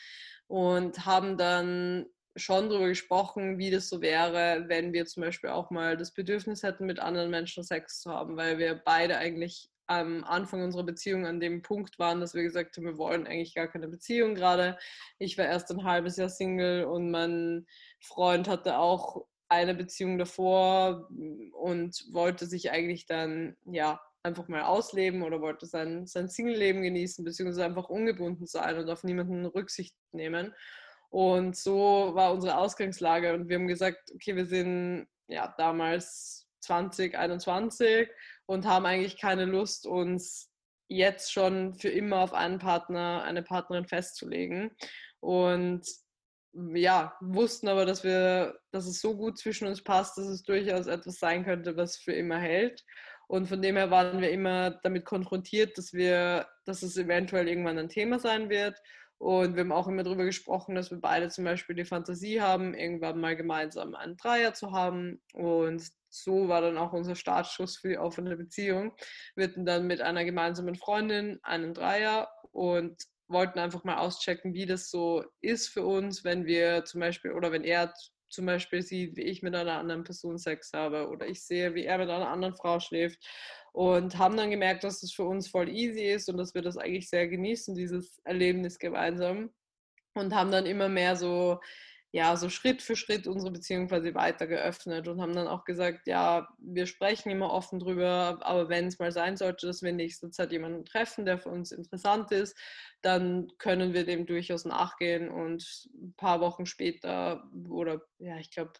[0.46, 5.70] und haben dann schon darüber gesprochen, wie das so wäre, wenn wir zum Beispiel auch
[5.70, 10.24] mal das Bedürfnis hätten, mit anderen Menschen Sex zu haben, weil wir beide eigentlich am
[10.24, 13.68] Anfang unserer Beziehung an dem Punkt waren, dass wir gesagt haben, wir wollen eigentlich gar
[13.68, 14.78] keine Beziehung gerade.
[15.18, 17.66] Ich war erst ein halbes Jahr Single und mein
[18.00, 21.08] Freund hatte auch eine Beziehung davor
[21.52, 27.24] und wollte sich eigentlich dann ja einfach mal ausleben oder wollte sein, sein Single-Leben genießen,
[27.24, 30.54] beziehungsweise einfach ungebunden sein und auf niemanden Rücksicht nehmen.
[31.14, 33.34] Und so war unsere Ausgangslage.
[33.34, 38.08] Und wir haben gesagt, okay, wir sind ja damals 2021
[38.46, 40.50] und haben eigentlich keine Lust, uns
[40.88, 44.72] jetzt schon für immer auf einen Partner, eine Partnerin festzulegen.
[45.20, 45.86] Und
[46.52, 50.88] ja, wussten aber, dass wir, dass es so gut zwischen uns passt, dass es durchaus
[50.88, 52.82] etwas sein könnte, was für immer hält.
[53.28, 57.78] Und von dem her waren wir immer damit konfrontiert, dass wir, dass es eventuell irgendwann
[57.78, 58.76] ein Thema sein wird.
[59.24, 62.74] Und wir haben auch immer darüber gesprochen, dass wir beide zum Beispiel die Fantasie haben,
[62.74, 65.22] irgendwann mal gemeinsam einen Dreier zu haben.
[65.32, 68.94] Und so war dann auch unser Startschuss für die offene Beziehung.
[69.34, 74.66] Wir hatten dann mit einer gemeinsamen Freundin einen Dreier und wollten einfach mal auschecken, wie
[74.66, 77.94] das so ist für uns, wenn wir zum Beispiel oder wenn er
[78.34, 81.84] zum Beispiel sieht, wie ich mit einer anderen Person Sex habe oder ich sehe, wie
[81.84, 83.18] er mit einer anderen Frau schläft
[83.72, 86.76] und haben dann gemerkt, dass es für uns voll easy ist und dass wir das
[86.76, 89.50] eigentlich sehr genießen, dieses Erlebnis gemeinsam
[90.14, 91.60] und haben dann immer mehr so
[92.14, 96.06] ja, so Schritt für Schritt unsere Beziehung quasi weiter geöffnet und haben dann auch gesagt,
[96.06, 99.96] ja, wir sprechen immer offen drüber, aber wenn es mal sein sollte, dass wir in
[99.96, 102.56] nächster Zeit jemanden treffen, der für uns interessant ist,
[103.02, 108.74] dann können wir dem durchaus nachgehen und ein paar Wochen später oder ja, ich glaube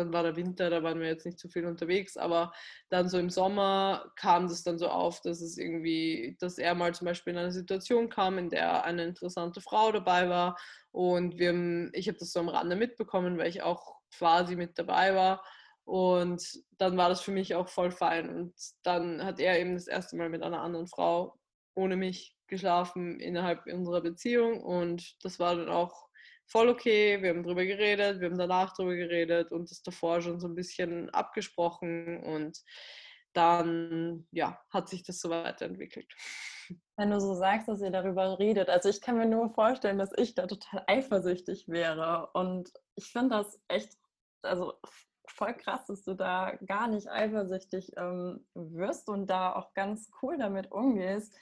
[0.00, 2.52] dann war der Winter, da waren wir jetzt nicht so viel unterwegs, aber
[2.88, 6.94] dann so im Sommer kam das dann so auf, dass es irgendwie, dass er mal
[6.94, 10.56] zum Beispiel in eine Situation kam, in der eine interessante Frau dabei war.
[10.90, 15.14] Und wir, ich habe das so am Rande mitbekommen, weil ich auch quasi mit dabei
[15.14, 15.44] war.
[15.84, 16.42] Und
[16.78, 18.28] dann war das für mich auch voll fein.
[18.28, 21.36] Und dann hat er eben das erste Mal mit einer anderen Frau
[21.74, 24.62] ohne mich geschlafen innerhalb unserer Beziehung.
[24.62, 26.09] Und das war dann auch
[26.50, 30.40] voll okay, wir haben drüber geredet, wir haben danach drüber geredet und das davor schon
[30.40, 32.62] so ein bisschen abgesprochen und
[33.32, 36.12] dann ja, hat sich das so weiterentwickelt.
[36.96, 40.12] Wenn du so sagst, dass ihr darüber redet, also ich kann mir nur vorstellen, dass
[40.16, 43.96] ich da total eifersüchtig wäre und ich finde das echt,
[44.42, 44.74] also
[45.28, 50.36] voll krass, dass du da gar nicht eifersüchtig ähm, wirst und da auch ganz cool
[50.38, 51.34] damit umgehst.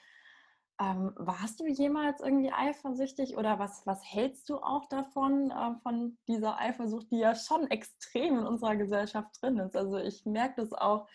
[0.80, 6.16] Ähm, warst du jemals irgendwie eifersüchtig oder was, was hältst du auch davon, äh, von
[6.29, 9.76] dieser Eifersucht, die ja schon extrem in unserer Gesellschaft drin ist?
[9.76, 11.08] Also ich merke das auch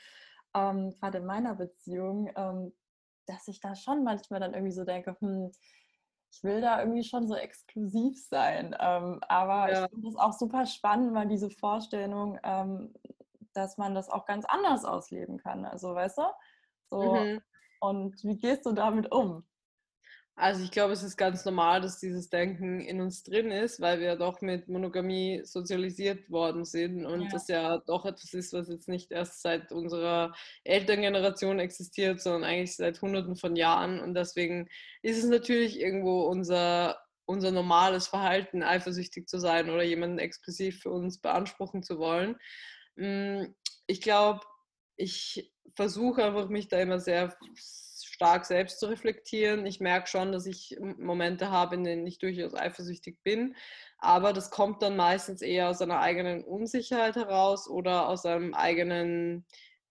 [0.54, 2.74] ähm, gerade in meiner Beziehung, ähm,
[3.26, 5.52] dass ich da schon manchmal dann irgendwie so denke, hm,
[6.30, 8.76] ich will da irgendwie schon so exklusiv sein.
[8.80, 9.86] Ähm, aber ja.
[9.86, 12.94] ich finde es auch super spannend, mal diese Vorstellung, ähm,
[13.54, 15.64] dass man das auch ganz anders ausleben kann.
[15.64, 16.24] Also weißt du?
[16.90, 17.42] So, mhm.
[17.80, 19.46] Und wie gehst du damit um?
[20.36, 24.00] Also ich glaube, es ist ganz normal, dass dieses Denken in uns drin ist, weil
[24.00, 27.30] wir doch mit Monogamie sozialisiert worden sind und ja.
[27.32, 32.76] das ja doch etwas ist, was jetzt nicht erst seit unserer Elterngeneration existiert, sondern eigentlich
[32.76, 34.00] seit Hunderten von Jahren.
[34.00, 34.70] Und deswegen
[35.04, 40.90] ist es natürlich irgendwo unser, unser normales Verhalten, eifersüchtig zu sein oder jemanden exklusiv für
[40.90, 42.38] uns beanspruchen zu wollen.
[42.96, 43.54] Mm,
[43.86, 44.42] ich glaube,
[44.96, 47.36] ich versuche einfach mich da immer sehr
[48.24, 49.66] stark selbst zu reflektieren.
[49.66, 53.54] Ich merke schon, dass ich Momente habe, in denen ich durchaus eifersüchtig bin,
[53.98, 59.46] aber das kommt dann meistens eher aus einer eigenen Unsicherheit heraus oder aus einem eigenen,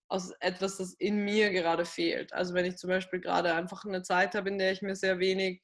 [0.08, 2.32] aus etwas, das in mir gerade fehlt.
[2.32, 5.18] Also wenn ich zum Beispiel gerade einfach eine Zeit habe, in der ich mir sehr
[5.18, 5.60] wenig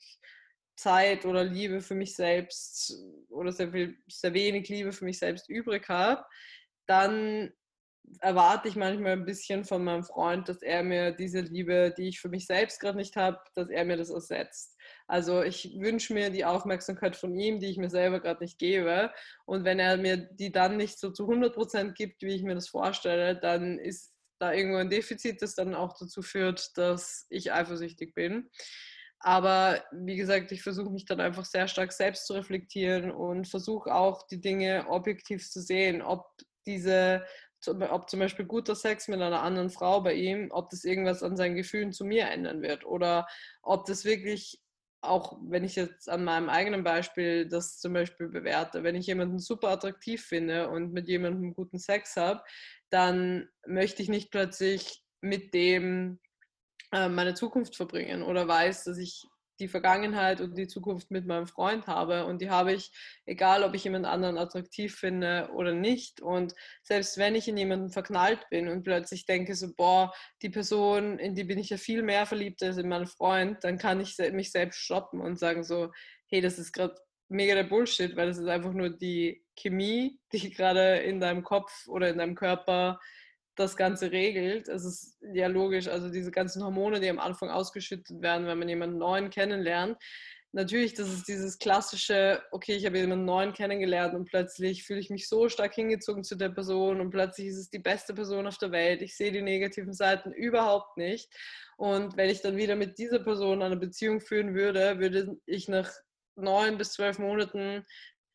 [0.76, 5.48] Zeit oder Liebe für mich selbst oder sehr, viel, sehr wenig Liebe für mich selbst
[5.48, 6.22] übrig habe,
[6.86, 7.50] dann
[8.20, 12.20] erwarte ich manchmal ein bisschen von meinem Freund, dass er mir diese Liebe, die ich
[12.20, 14.76] für mich selbst gerade nicht habe, dass er mir das ersetzt.
[15.06, 19.10] Also ich wünsche mir die Aufmerksamkeit von ihm, die ich mir selber gerade nicht gebe.
[19.46, 22.54] Und wenn er mir die dann nicht so zu 100 Prozent gibt, wie ich mir
[22.54, 27.52] das vorstelle, dann ist da irgendwo ein Defizit, das dann auch dazu führt, dass ich
[27.52, 28.50] eifersüchtig bin.
[29.20, 33.92] Aber wie gesagt, ich versuche mich dann einfach sehr stark selbst zu reflektieren und versuche
[33.92, 36.24] auch die Dinge objektiv zu sehen, ob
[36.66, 37.24] diese
[37.66, 41.36] ob zum Beispiel guter Sex mit einer anderen Frau bei ihm, ob das irgendwas an
[41.36, 43.26] seinen Gefühlen zu mir ändern wird oder
[43.62, 44.60] ob das wirklich,
[45.00, 49.38] auch wenn ich jetzt an meinem eigenen Beispiel das zum Beispiel bewerte, wenn ich jemanden
[49.38, 52.42] super attraktiv finde und mit jemandem guten Sex habe,
[52.90, 56.20] dann möchte ich nicht plötzlich mit dem
[56.92, 59.26] äh, meine Zukunft verbringen oder weiß, dass ich
[59.60, 62.26] die Vergangenheit und die Zukunft mit meinem Freund habe.
[62.26, 62.90] Und die habe ich,
[63.26, 66.20] egal ob ich jemand anderen attraktiv finde oder nicht.
[66.20, 71.18] Und selbst wenn ich in jemanden verknallt bin und plötzlich denke so, boah, die Person,
[71.18, 74.16] in die bin ich ja viel mehr verliebt als in meinen Freund, dann kann ich
[74.32, 75.90] mich selbst stoppen und sagen so,
[76.28, 76.94] hey, das ist gerade
[77.28, 81.86] mega der Bullshit, weil das ist einfach nur die Chemie, die gerade in deinem Kopf
[81.88, 82.98] oder in deinem Körper
[83.58, 84.68] das Ganze regelt.
[84.68, 88.68] Es ist ja logisch, also diese ganzen Hormone, die am Anfang ausgeschüttet werden, wenn man
[88.68, 89.96] jemanden neuen kennenlernt.
[90.52, 95.10] Natürlich, das ist dieses klassische, okay, ich habe jemanden neuen kennengelernt und plötzlich fühle ich
[95.10, 98.56] mich so stark hingezogen zu der Person und plötzlich ist es die beste Person auf
[98.56, 99.02] der Welt.
[99.02, 101.30] Ich sehe die negativen Seiten überhaupt nicht.
[101.76, 105.90] Und wenn ich dann wieder mit dieser Person eine Beziehung führen würde, würde ich nach
[106.34, 107.84] neun bis zwölf Monaten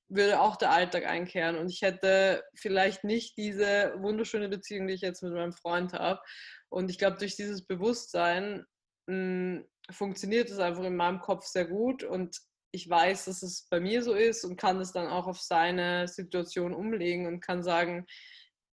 [0.09, 5.01] würde auch der Alltag einkehren und ich hätte vielleicht nicht diese wunderschöne Beziehung, die ich
[5.01, 6.21] jetzt mit meinem Freund habe.
[6.69, 8.65] Und ich glaube, durch dieses Bewusstsein
[9.07, 12.37] mh, hm, funktioniert es einfach in meinem Kopf sehr gut und
[12.71, 16.07] ich weiß, dass es bei mir so ist und kann es dann auch auf seine
[16.07, 18.07] Situation umlegen und kann sagen,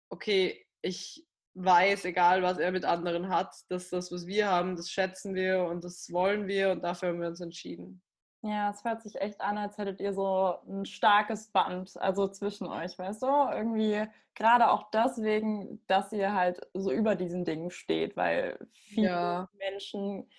[0.09, 1.25] okay, ich
[1.55, 5.63] weiß, egal was er mit anderen hat, dass das, was wir haben, das schätzen wir
[5.63, 8.01] und das wollen wir und dafür haben wir uns entschieden.
[8.41, 12.67] Ja, es hört sich echt an, als hättet ihr so ein starkes Band, also zwischen
[12.67, 13.27] euch, weißt du?
[13.27, 19.49] Irgendwie gerade auch deswegen, dass ihr halt so über diesen Dingen steht, weil viele ja.
[19.57, 20.29] Menschen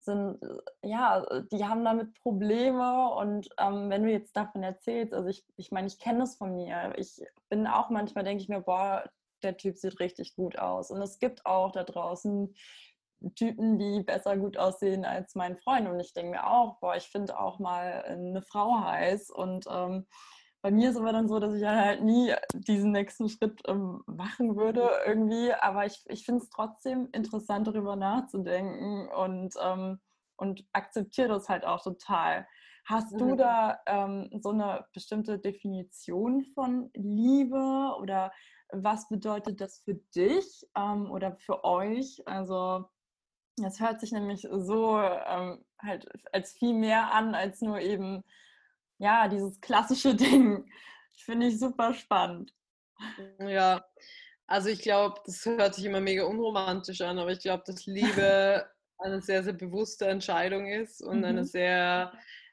[0.00, 0.38] sind,
[0.82, 5.70] ja, die haben damit Probleme und ähm, wenn du jetzt davon erzählst, also ich, ich
[5.70, 6.94] meine, ich kenne das von mir.
[6.96, 9.04] Ich bin auch manchmal, denke ich mir, boah,
[9.42, 10.90] der Typ sieht richtig gut aus.
[10.90, 12.54] Und es gibt auch da draußen
[13.34, 15.88] Typen, die besser gut aussehen als mein Freund.
[15.88, 19.30] Und ich denke mir auch, boah, ich finde auch mal eine Frau heiß.
[19.30, 20.06] Und ähm,
[20.62, 24.56] bei mir ist aber dann so, dass ich halt nie diesen nächsten Schritt ähm, machen
[24.56, 25.52] würde irgendwie.
[25.52, 30.00] Aber ich, ich finde es trotzdem interessant, darüber nachzudenken und, ähm,
[30.36, 32.46] und akzeptiere das halt auch total.
[32.86, 33.36] Hast du mhm.
[33.36, 38.32] da ähm, so eine bestimmte Definition von Liebe oder
[38.70, 42.22] was bedeutet das für dich ähm, oder für euch?
[42.26, 42.86] Also
[43.64, 48.24] das hört sich nämlich so ähm, halt als viel mehr an, als nur eben,
[48.98, 50.70] ja, dieses klassische Ding.
[51.16, 52.54] Finde ich super spannend.
[53.40, 53.84] Ja,
[54.46, 58.66] also ich glaube, das hört sich immer mega unromantisch an, aber ich glaube, dass Liebe
[58.98, 61.24] eine sehr, sehr bewusste Entscheidung ist und mhm.
[61.24, 62.12] eine sehr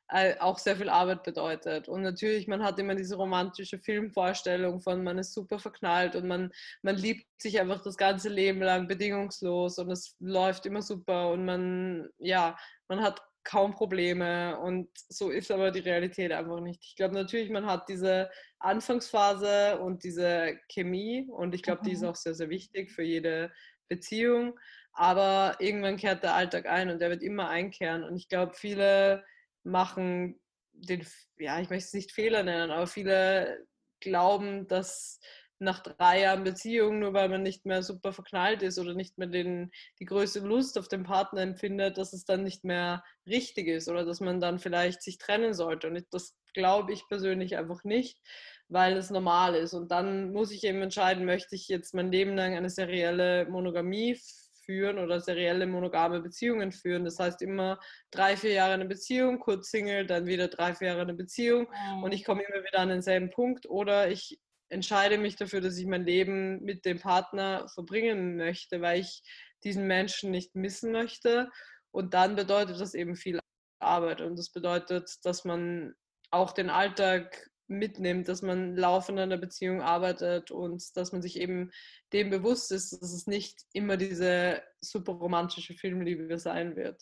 [0.10, 1.88] äh, auch sehr viel Arbeit bedeutet.
[1.88, 6.52] Und natürlich, man hat immer diese romantische Filmvorstellung von, man ist super verknallt und man,
[6.84, 11.46] man liebt sich einfach das ganze Leben lang bedingungslos und es läuft immer super und
[11.46, 16.84] man, ja, man hat kaum Probleme und so ist aber die Realität einfach nicht.
[16.84, 18.30] Ich glaube natürlich, man hat diese
[18.60, 22.10] Anfangsphase und diese Chemie und ich glaube, die ist mhm.
[22.10, 23.52] auch sehr, sehr wichtig für jede
[23.88, 24.58] Beziehung.
[24.94, 28.04] Aber irgendwann kehrt der Alltag ein und der wird immer einkehren.
[28.04, 29.24] Und ich glaube, viele
[29.66, 30.40] machen
[30.74, 31.06] den,
[31.38, 33.66] ja, ich möchte es nicht Fehler nennen, aber viele
[34.00, 35.20] glauben, dass
[35.60, 39.28] nach drei Jahren Beziehung, nur weil man nicht mehr super verknallt ist oder nicht mehr
[39.28, 43.88] den, die größte Lust auf den Partner empfindet, dass es dann nicht mehr richtig ist
[43.88, 45.88] oder dass man dann vielleicht sich trennen sollte.
[45.88, 48.20] Und das glaube ich persönlich einfach nicht,
[48.68, 49.74] weil es normal ist.
[49.74, 54.20] Und dann muss ich eben entscheiden, möchte ich jetzt mein Leben lang eine serielle Monogamie
[54.66, 57.06] führen oder serielle monogame Beziehungen führen.
[57.06, 57.80] Das heißt immer
[58.12, 62.04] drei, vier Jahre eine Beziehung, kurz Single, dann wieder drei, vier Jahre eine Beziehung mhm.
[62.04, 64.40] und ich komme immer wieder an denselben Punkt oder ich
[64.70, 69.22] entscheide mich dafür, dass ich mein Leben mit dem Partner verbringen möchte, weil ich
[69.64, 71.50] diesen Menschen nicht missen möchte.
[71.92, 73.40] Und dann bedeutet das eben viel
[73.80, 74.22] Arbeit.
[74.22, 75.94] Und das bedeutet, dass man
[76.32, 81.40] auch den Alltag mitnimmt, dass man laufend an der Beziehung arbeitet und dass man sich
[81.40, 81.72] eben
[82.14, 87.02] dem bewusst ist, dass es nicht immer diese super romantische Filmliebe sein wird.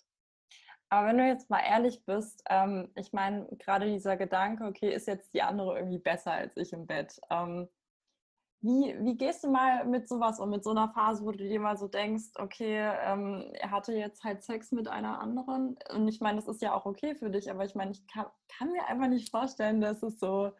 [0.89, 5.07] Aber wenn du jetzt mal ehrlich bist, ähm, ich meine, gerade dieser Gedanke, okay, ist
[5.07, 7.20] jetzt die andere irgendwie besser als ich im Bett?
[7.32, 7.68] Ähm,
[8.64, 11.59] wie, wie gehst du mal mit sowas um, mit so einer Phase, wo du dir
[11.59, 15.78] mal so denkst, okay, ähm, er hatte jetzt halt Sex mit einer anderen?
[15.93, 18.26] Und ich meine, das ist ja auch okay für dich, aber ich meine, ich kann,
[18.57, 20.53] kann mir einfach nicht vorstellen, dass es so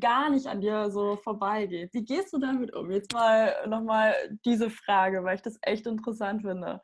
[0.00, 1.92] gar nicht an dir so vorbeigeht.
[1.92, 2.90] Wie gehst du damit um?
[2.90, 4.14] Jetzt mal nochmal
[4.46, 6.80] diese Frage, weil ich das echt interessant finde.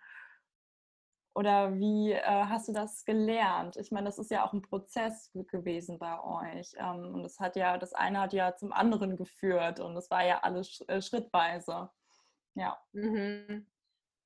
[1.41, 3.78] Oder wie äh, hast du das gelernt?
[3.78, 6.74] Ich meine, das ist ja auch ein Prozess gewesen bei euch.
[6.76, 10.22] Ähm, und das hat ja, das eine hat ja zum anderen geführt und es war
[10.22, 11.88] ja alles äh, schrittweise.
[12.57, 12.78] Ja.
[12.93, 13.66] Mhm.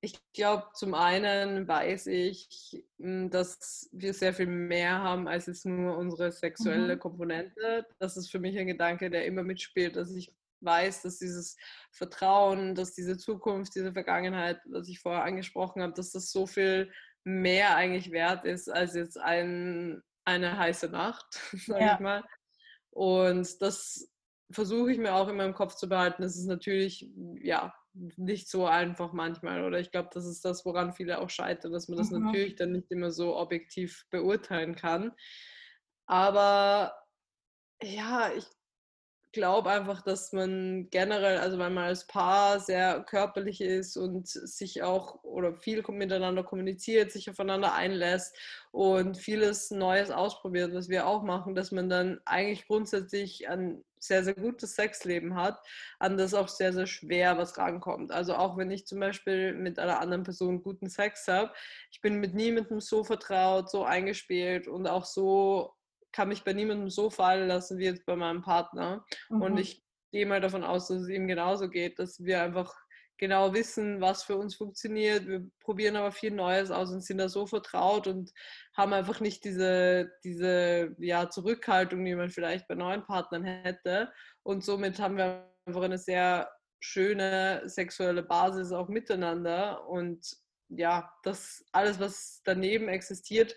[0.00, 5.66] Ich glaube, zum einen weiß ich, hm, dass wir sehr viel mehr haben als jetzt
[5.66, 6.98] nur unsere sexuelle mhm.
[6.98, 7.86] Komponente.
[8.00, 10.34] Das ist für mich ein Gedanke, der immer mitspielt, dass ich
[10.64, 11.56] weiß, dass dieses
[11.92, 16.92] Vertrauen, dass diese Zukunft, diese Vergangenheit, was ich vorher angesprochen habe, dass das so viel
[17.24, 21.26] mehr eigentlich wert ist als jetzt ein, eine heiße Nacht,
[21.66, 21.94] sage ja.
[21.94, 22.24] ich mal.
[22.90, 24.10] Und das
[24.50, 26.22] versuche ich mir auch in meinem Kopf zu behalten.
[26.22, 27.10] Es ist natürlich,
[27.40, 29.64] ja, nicht so einfach manchmal.
[29.64, 32.24] Oder ich glaube, das ist das, woran viele auch scheitern, dass man das mhm.
[32.24, 35.12] natürlich dann nicht immer so objektiv beurteilen kann.
[36.06, 36.94] Aber
[37.82, 38.44] ja, ich
[39.34, 44.82] glaube einfach, dass man generell, also wenn man als Paar sehr körperlich ist und sich
[44.82, 48.34] auch oder viel miteinander kommuniziert, sich aufeinander einlässt
[48.72, 54.24] und vieles Neues ausprobiert, was wir auch machen, dass man dann eigentlich grundsätzlich ein sehr,
[54.24, 55.58] sehr gutes Sexleben hat,
[55.98, 58.12] an das auch sehr, sehr schwer was rankommt.
[58.12, 61.52] Also auch wenn ich zum Beispiel mit einer anderen Person guten Sex habe,
[61.90, 65.74] ich bin mit niemandem so vertraut, so eingespielt und auch so
[66.14, 69.04] kann mich bei niemandem so fallen lassen wie jetzt bei meinem Partner.
[69.28, 69.42] Mhm.
[69.42, 72.72] Und ich gehe mal davon aus, dass es ihm genauso geht, dass wir einfach
[73.18, 75.26] genau wissen, was für uns funktioniert.
[75.26, 78.30] Wir probieren aber viel Neues aus und sind da so vertraut und
[78.76, 84.12] haben einfach nicht diese, diese ja, Zurückhaltung, die man vielleicht bei neuen Partnern hätte.
[84.44, 86.48] Und somit haben wir einfach eine sehr
[86.80, 89.88] schöne sexuelle Basis auch miteinander.
[89.88, 90.24] Und
[90.68, 93.56] ja, das alles, was daneben existiert,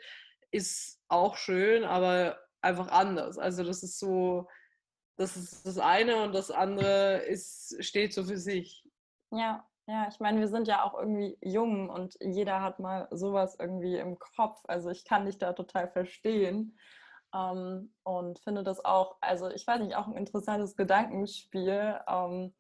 [0.52, 3.38] ist auch schön, aber einfach anders.
[3.38, 4.48] Also das ist so,
[5.18, 8.84] das ist das eine und das andere ist, steht so für sich.
[9.32, 13.56] Ja, ja, ich meine, wir sind ja auch irgendwie jung und jeder hat mal sowas
[13.58, 14.60] irgendwie im Kopf.
[14.68, 16.78] Also ich kann dich da total verstehen
[17.34, 22.54] ähm, und finde das auch, also ich weiß nicht, auch ein interessantes Gedankenspiel, ähm,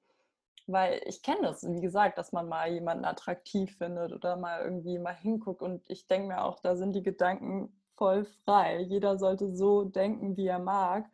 [0.67, 4.97] weil ich kenne das, wie gesagt, dass man mal jemanden attraktiv findet oder mal irgendwie
[4.97, 8.81] mal hinguckt und ich denke mir auch, da sind die Gedanken voll frei.
[8.81, 11.05] Jeder sollte so denken, wie er mag.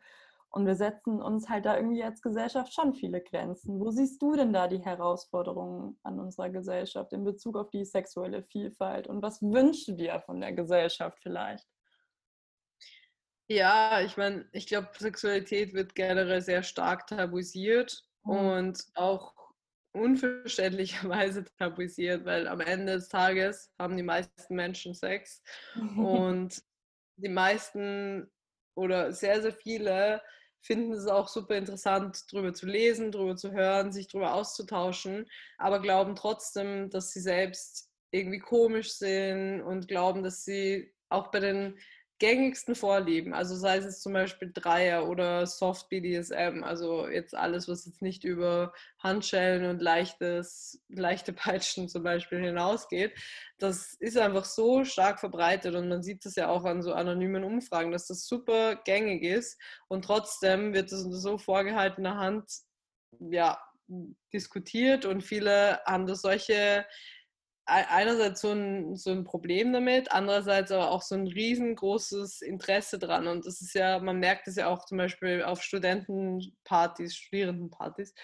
[0.50, 3.80] Und wir setzen uns halt da irgendwie als Gesellschaft schon viele Grenzen.
[3.80, 8.44] Wo siehst du denn da die Herausforderungen an unserer Gesellschaft in Bezug auf die sexuelle
[8.44, 9.08] Vielfalt?
[9.08, 11.66] Und was wünschst du dir von der Gesellschaft vielleicht?
[13.48, 18.30] Ja, ich meine, ich glaube, Sexualität wird generell sehr stark tabuisiert mhm.
[18.30, 19.34] und auch
[19.92, 25.42] unverständlicherweise tabuisiert, weil am Ende des Tages haben die meisten Menschen Sex
[25.96, 26.62] und
[27.16, 28.30] die meisten
[28.76, 30.22] oder sehr, sehr viele
[30.64, 35.26] finden es auch super interessant, darüber zu lesen, darüber zu hören, sich darüber auszutauschen,
[35.58, 41.40] aber glauben trotzdem, dass sie selbst irgendwie komisch sind und glauben, dass sie auch bei
[41.40, 41.78] den
[42.24, 47.84] gängigsten Vorlieben, also sei es zum Beispiel Dreier oder Soft BDSM, also jetzt alles, was
[47.84, 53.12] jetzt nicht über Handschellen und leichtes, leichte Peitschen zum Beispiel hinausgeht,
[53.58, 57.44] das ist einfach so stark verbreitet und man sieht das ja auch an so anonymen
[57.44, 62.50] Umfragen, dass das super gängig ist und trotzdem wird das unter so vorgehaltener Hand
[63.20, 63.58] ja,
[64.32, 66.86] diskutiert und viele haben da solche
[67.66, 73.26] einerseits so ein, so ein Problem damit, andererseits aber auch so ein riesengroßes Interesse dran.
[73.26, 78.14] Und das ist ja, man merkt es ja auch zum Beispiel auf Studentenpartys, Studierendenpartys,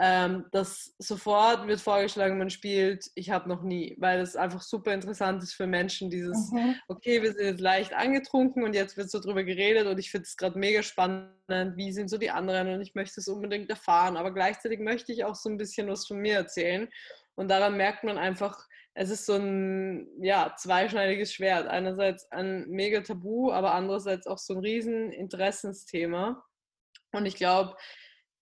[0.00, 4.94] ähm, dass sofort wird vorgeschlagen, man spielt Ich habe noch nie, weil das einfach super
[4.94, 6.76] interessant ist für Menschen, dieses, mhm.
[6.88, 10.24] okay, wir sind jetzt leicht angetrunken und jetzt wird so drüber geredet und ich finde
[10.24, 14.16] es gerade mega spannend, wie sind so die anderen und ich möchte es unbedingt erfahren,
[14.16, 16.88] aber gleichzeitig möchte ich auch so ein bisschen was von mir erzählen.
[17.38, 18.67] Und daran merkt man einfach,
[19.00, 21.68] es ist so ein ja, zweischneidiges Schwert.
[21.68, 26.44] Einerseits ein mega Tabu, aber andererseits auch so ein riesen Interessensthema.
[27.12, 27.76] Und ich glaube,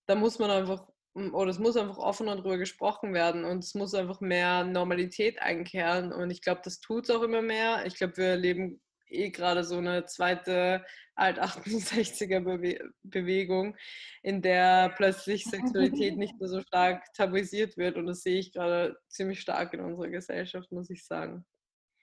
[0.06, 3.92] da muss man einfach, oder es muss einfach offener darüber gesprochen werden und es muss
[3.92, 6.10] einfach mehr Normalität einkehren.
[6.10, 7.84] Und ich glaube, das tut es auch immer mehr.
[7.84, 10.84] Ich glaube, wir leben eh gerade so eine zweite
[11.14, 13.76] Alt-68er-Bewegung,
[14.22, 17.96] in der plötzlich Sexualität nicht mehr so stark tabuisiert wird.
[17.96, 21.44] Und das sehe ich gerade ziemlich stark in unserer Gesellschaft, muss ich sagen.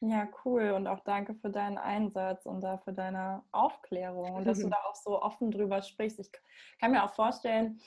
[0.05, 0.71] Ja, cool.
[0.71, 4.95] Und auch danke für deinen Einsatz und dafür deine Aufklärung und dass du da auch
[4.95, 6.19] so offen drüber sprichst.
[6.19, 6.29] Ich
[6.79, 7.79] kann mir auch vorstellen,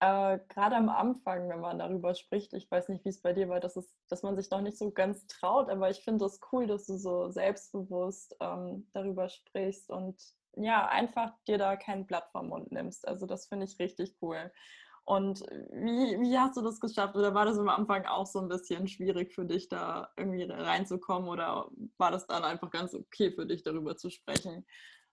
[0.00, 3.48] äh, gerade am Anfang, wenn man darüber spricht, ich weiß nicht, wie es bei dir
[3.48, 6.40] war, dass, es, dass man sich noch nicht so ganz traut, aber ich finde es
[6.52, 10.20] cool, dass du so selbstbewusst ähm, darüber sprichst und
[10.56, 13.06] ja, einfach dir da kein Blatt vom Mund nimmst.
[13.06, 14.50] Also das finde ich richtig cool.
[15.04, 15.40] Und
[15.70, 17.14] wie, wie hast du das geschafft?
[17.14, 21.28] Oder war das am Anfang auch so ein bisschen schwierig für dich, da irgendwie reinzukommen?
[21.28, 24.66] Oder war das dann einfach ganz okay für dich, darüber zu sprechen?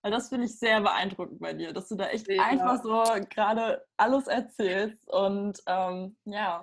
[0.04, 2.44] Weil das finde ich sehr beeindruckend bei dir, dass du da echt ja.
[2.44, 6.62] einfach so gerade alles erzählst und ähm, ja.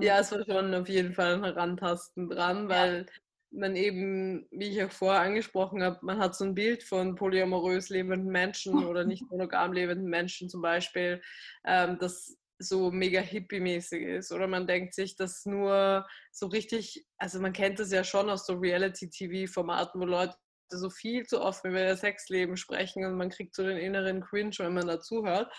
[0.00, 3.12] Ja, es war schon auf jeden Fall ein Herantasten dran, weil ja.
[3.50, 7.90] man eben, wie ich auch vorher angesprochen habe, man hat so ein Bild von polyamorös
[7.90, 11.22] lebenden Menschen oder nicht monogam lebenden Menschen zum Beispiel,
[11.64, 14.32] ähm, das so mega hippie-mäßig ist.
[14.32, 18.46] Oder man denkt sich, dass nur so richtig, also man kennt das ja schon aus
[18.46, 20.34] so Reality-TV-Formaten, wo Leute
[20.78, 24.54] so viel zu oft über ihr Sexleben sprechen und man kriegt so den inneren Cringe,
[24.58, 25.52] wenn man dazuhört.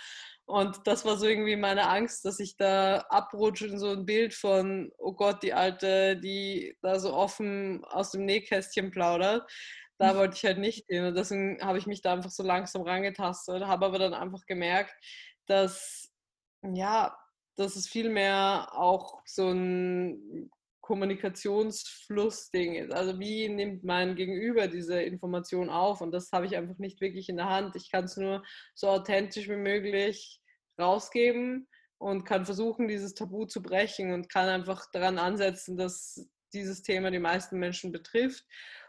[0.45, 4.34] Und das war so irgendwie meine Angst, dass ich da abrutsche in so ein Bild
[4.34, 9.49] von, oh Gott, die Alte, die da so offen aus dem Nähkästchen plaudert.
[9.97, 10.18] Da mhm.
[10.18, 11.05] wollte ich halt nicht hin.
[11.05, 14.93] Und deswegen habe ich mich da einfach so langsam rangetastet, habe aber dann einfach gemerkt,
[15.45, 16.11] dass,
[16.61, 17.18] ja,
[17.55, 20.51] dass es vielmehr auch so ein
[20.84, 22.94] Kommunikationsflussding ist.
[22.94, 26.02] Also wie nimmt mein Gegenüber diese Information auf?
[26.02, 27.78] Und das habe ich einfach nicht wirklich in der Hand.
[27.78, 28.44] Ich kann es nur
[28.76, 30.42] so authentisch wie möglich
[30.80, 31.70] rausgeben
[32.00, 37.12] und kann versuchen, dieses Tabu zu brechen und kann einfach daran ansetzen, dass dieses Thema
[37.12, 38.46] die meisten Menschen betrifft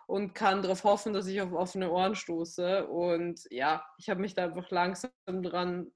[0.09, 2.89] und kann darauf hoffen, dass ich auf offene Ohren stoße.
[2.89, 5.93] Und ja, ich habe mich da einfach langsam dran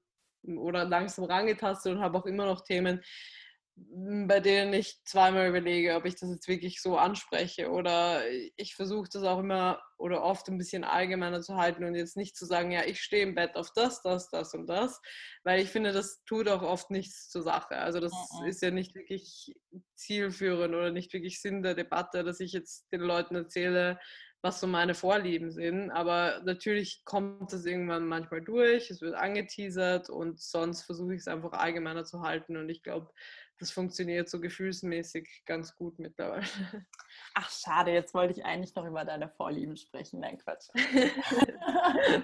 [0.47, 3.03] oder langsam rangetastet und habe auch immer noch Themen,
[4.27, 8.21] bei denen ich zweimal überlege, ob ich das jetzt wirklich so anspreche oder
[8.57, 12.35] ich versuche das auch immer oder oft ein bisschen allgemeiner zu halten und jetzt nicht
[12.35, 15.01] zu sagen, ja, ich stehe im Bett auf das, das, das und das,
[15.43, 17.77] weil ich finde, das tut auch oft nichts zur Sache.
[17.77, 18.47] Also das mhm.
[18.47, 19.53] ist ja nicht wirklich
[19.95, 23.99] zielführend oder nicht wirklich Sinn der Debatte, dass ich jetzt den Leuten erzähle,
[24.41, 25.91] was so meine Vorlieben sind.
[25.91, 31.27] Aber natürlich kommt es irgendwann manchmal durch, es wird angeteasert und sonst versuche ich es
[31.27, 32.55] einfach allgemeiner zu halten.
[32.55, 33.11] Und ich glaube,
[33.59, 36.45] das funktioniert so gefühlsmäßig ganz gut mittlerweile.
[37.35, 40.21] Ach, schade, jetzt wollte ich eigentlich noch über deine Vorlieben sprechen.
[40.21, 40.69] Nein, Quatsch.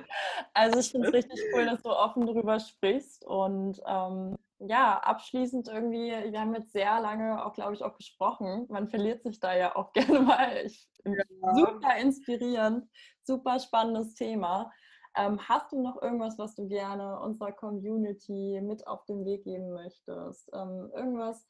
[0.53, 3.25] also ich finde es richtig cool, dass du offen darüber sprichst.
[3.25, 8.65] Und ähm, ja, abschließend irgendwie, wir haben jetzt sehr lange auch, glaube ich, auch gesprochen.
[8.69, 10.65] Man verliert sich da ja auch gerne mal.
[10.65, 11.53] Ich, ja.
[11.53, 12.89] Super inspirierend,
[13.23, 14.71] super spannendes Thema.
[15.15, 19.71] Ähm, hast du noch irgendwas, was du gerne unserer Community mit auf den Weg geben
[19.71, 20.49] möchtest?
[20.53, 21.47] Ähm, irgendwas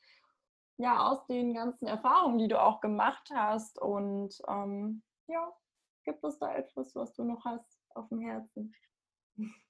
[0.78, 3.82] ja aus den ganzen Erfahrungen, die du auch gemacht hast?
[3.82, 5.51] Und ähm, ja,
[6.03, 8.74] gibt es da etwas, was du noch hast auf dem Herzen?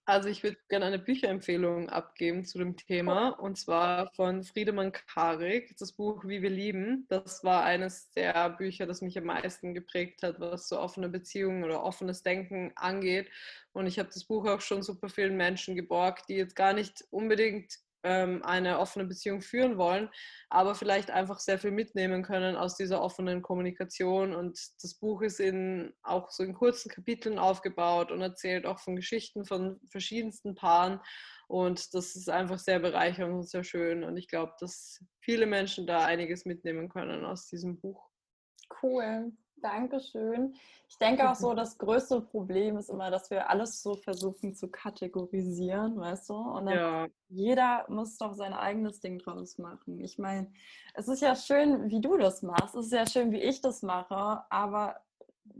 [0.07, 5.75] Also ich würde gerne eine Bücherempfehlung abgeben zu dem Thema und zwar von Friedemann Karik,
[5.79, 7.07] das Buch Wie wir lieben.
[7.09, 11.63] Das war eines der Bücher, das mich am meisten geprägt hat, was so offene Beziehungen
[11.63, 13.31] oder offenes Denken angeht.
[13.73, 17.03] Und ich habe das Buch auch schon super vielen Menschen geborgt, die jetzt gar nicht
[17.09, 20.09] unbedingt eine offene Beziehung führen wollen,
[20.49, 24.35] aber vielleicht einfach sehr viel mitnehmen können aus dieser offenen Kommunikation.
[24.35, 28.95] Und das Buch ist in, auch so in kurzen Kapiteln aufgebaut und erzählt auch von
[28.95, 30.99] Geschichten von verschiedensten Paaren.
[31.47, 34.03] Und das ist einfach sehr bereichernd und sehr schön.
[34.03, 38.09] Und ich glaube, dass viele Menschen da einiges mitnehmen können aus diesem Buch.
[38.81, 39.31] Cool.
[39.61, 40.55] Dankeschön.
[40.87, 44.69] Ich denke auch so, das größte Problem ist immer, dass wir alles so versuchen zu
[44.69, 46.35] kategorisieren, weißt du?
[46.35, 47.07] Und ja.
[47.29, 49.99] jeder muss doch sein eigenes Ding draus machen.
[50.01, 50.51] Ich meine,
[50.93, 52.75] es ist ja schön, wie du das machst.
[52.75, 54.97] Es ist ja schön, wie ich das mache, aber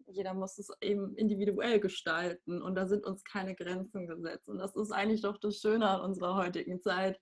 [0.08, 4.50] jeder muss es eben individuell gestalten und da sind uns keine Grenzen gesetzt.
[4.50, 7.20] Und das ist eigentlich doch das Schöne an unserer heutigen Zeit.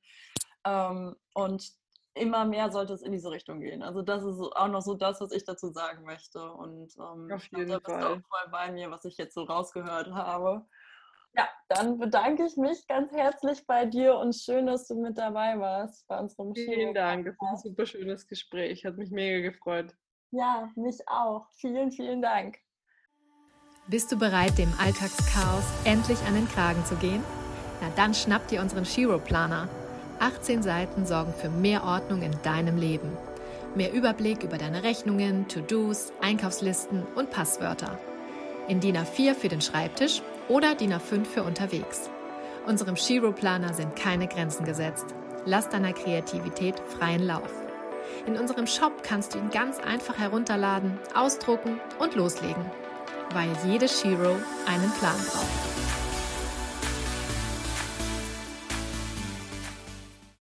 [0.65, 1.73] Ähm, und
[2.15, 3.81] immer mehr sollte es in diese Richtung gehen.
[3.83, 6.51] Also das ist auch noch so das, was ich dazu sagen möchte.
[6.51, 8.03] Und ähm, Auf jeden glaub, da bist Fall.
[8.03, 10.65] auch voll bei mir, was ich jetzt so rausgehört habe.
[11.35, 15.59] Ja, dann bedanke ich mich ganz herzlich bei dir und schön, dass du mit dabei
[15.59, 16.93] warst bei unserem Vielen Show.
[16.93, 19.95] Dank, es war ein super schönes Gespräch, hat mich mega gefreut.
[20.29, 21.47] Ja, mich auch.
[21.55, 22.59] Vielen, vielen Dank.
[23.87, 27.23] Bist du bereit, dem Alltagschaos endlich an den Kragen zu gehen?
[27.81, 29.67] Na dann schnapp dir unseren Shiro Planer.
[30.19, 33.17] 18 Seiten sorgen für mehr Ordnung in deinem Leben.
[33.75, 37.97] Mehr Überblick über deine Rechnungen, To-Dos, Einkaufslisten und Passwörter.
[38.67, 42.09] In DIN A4 für den Schreibtisch oder DIN A5 für unterwegs.
[42.65, 45.07] Unserem Shiro-Planer sind keine Grenzen gesetzt.
[45.45, 47.51] Lass deiner Kreativität freien Lauf.
[48.25, 52.65] In unserem Shop kannst du ihn ganz einfach herunterladen, ausdrucken und loslegen.
[53.33, 54.35] Weil jede Shiro
[54.65, 55.72] einen Plan braucht.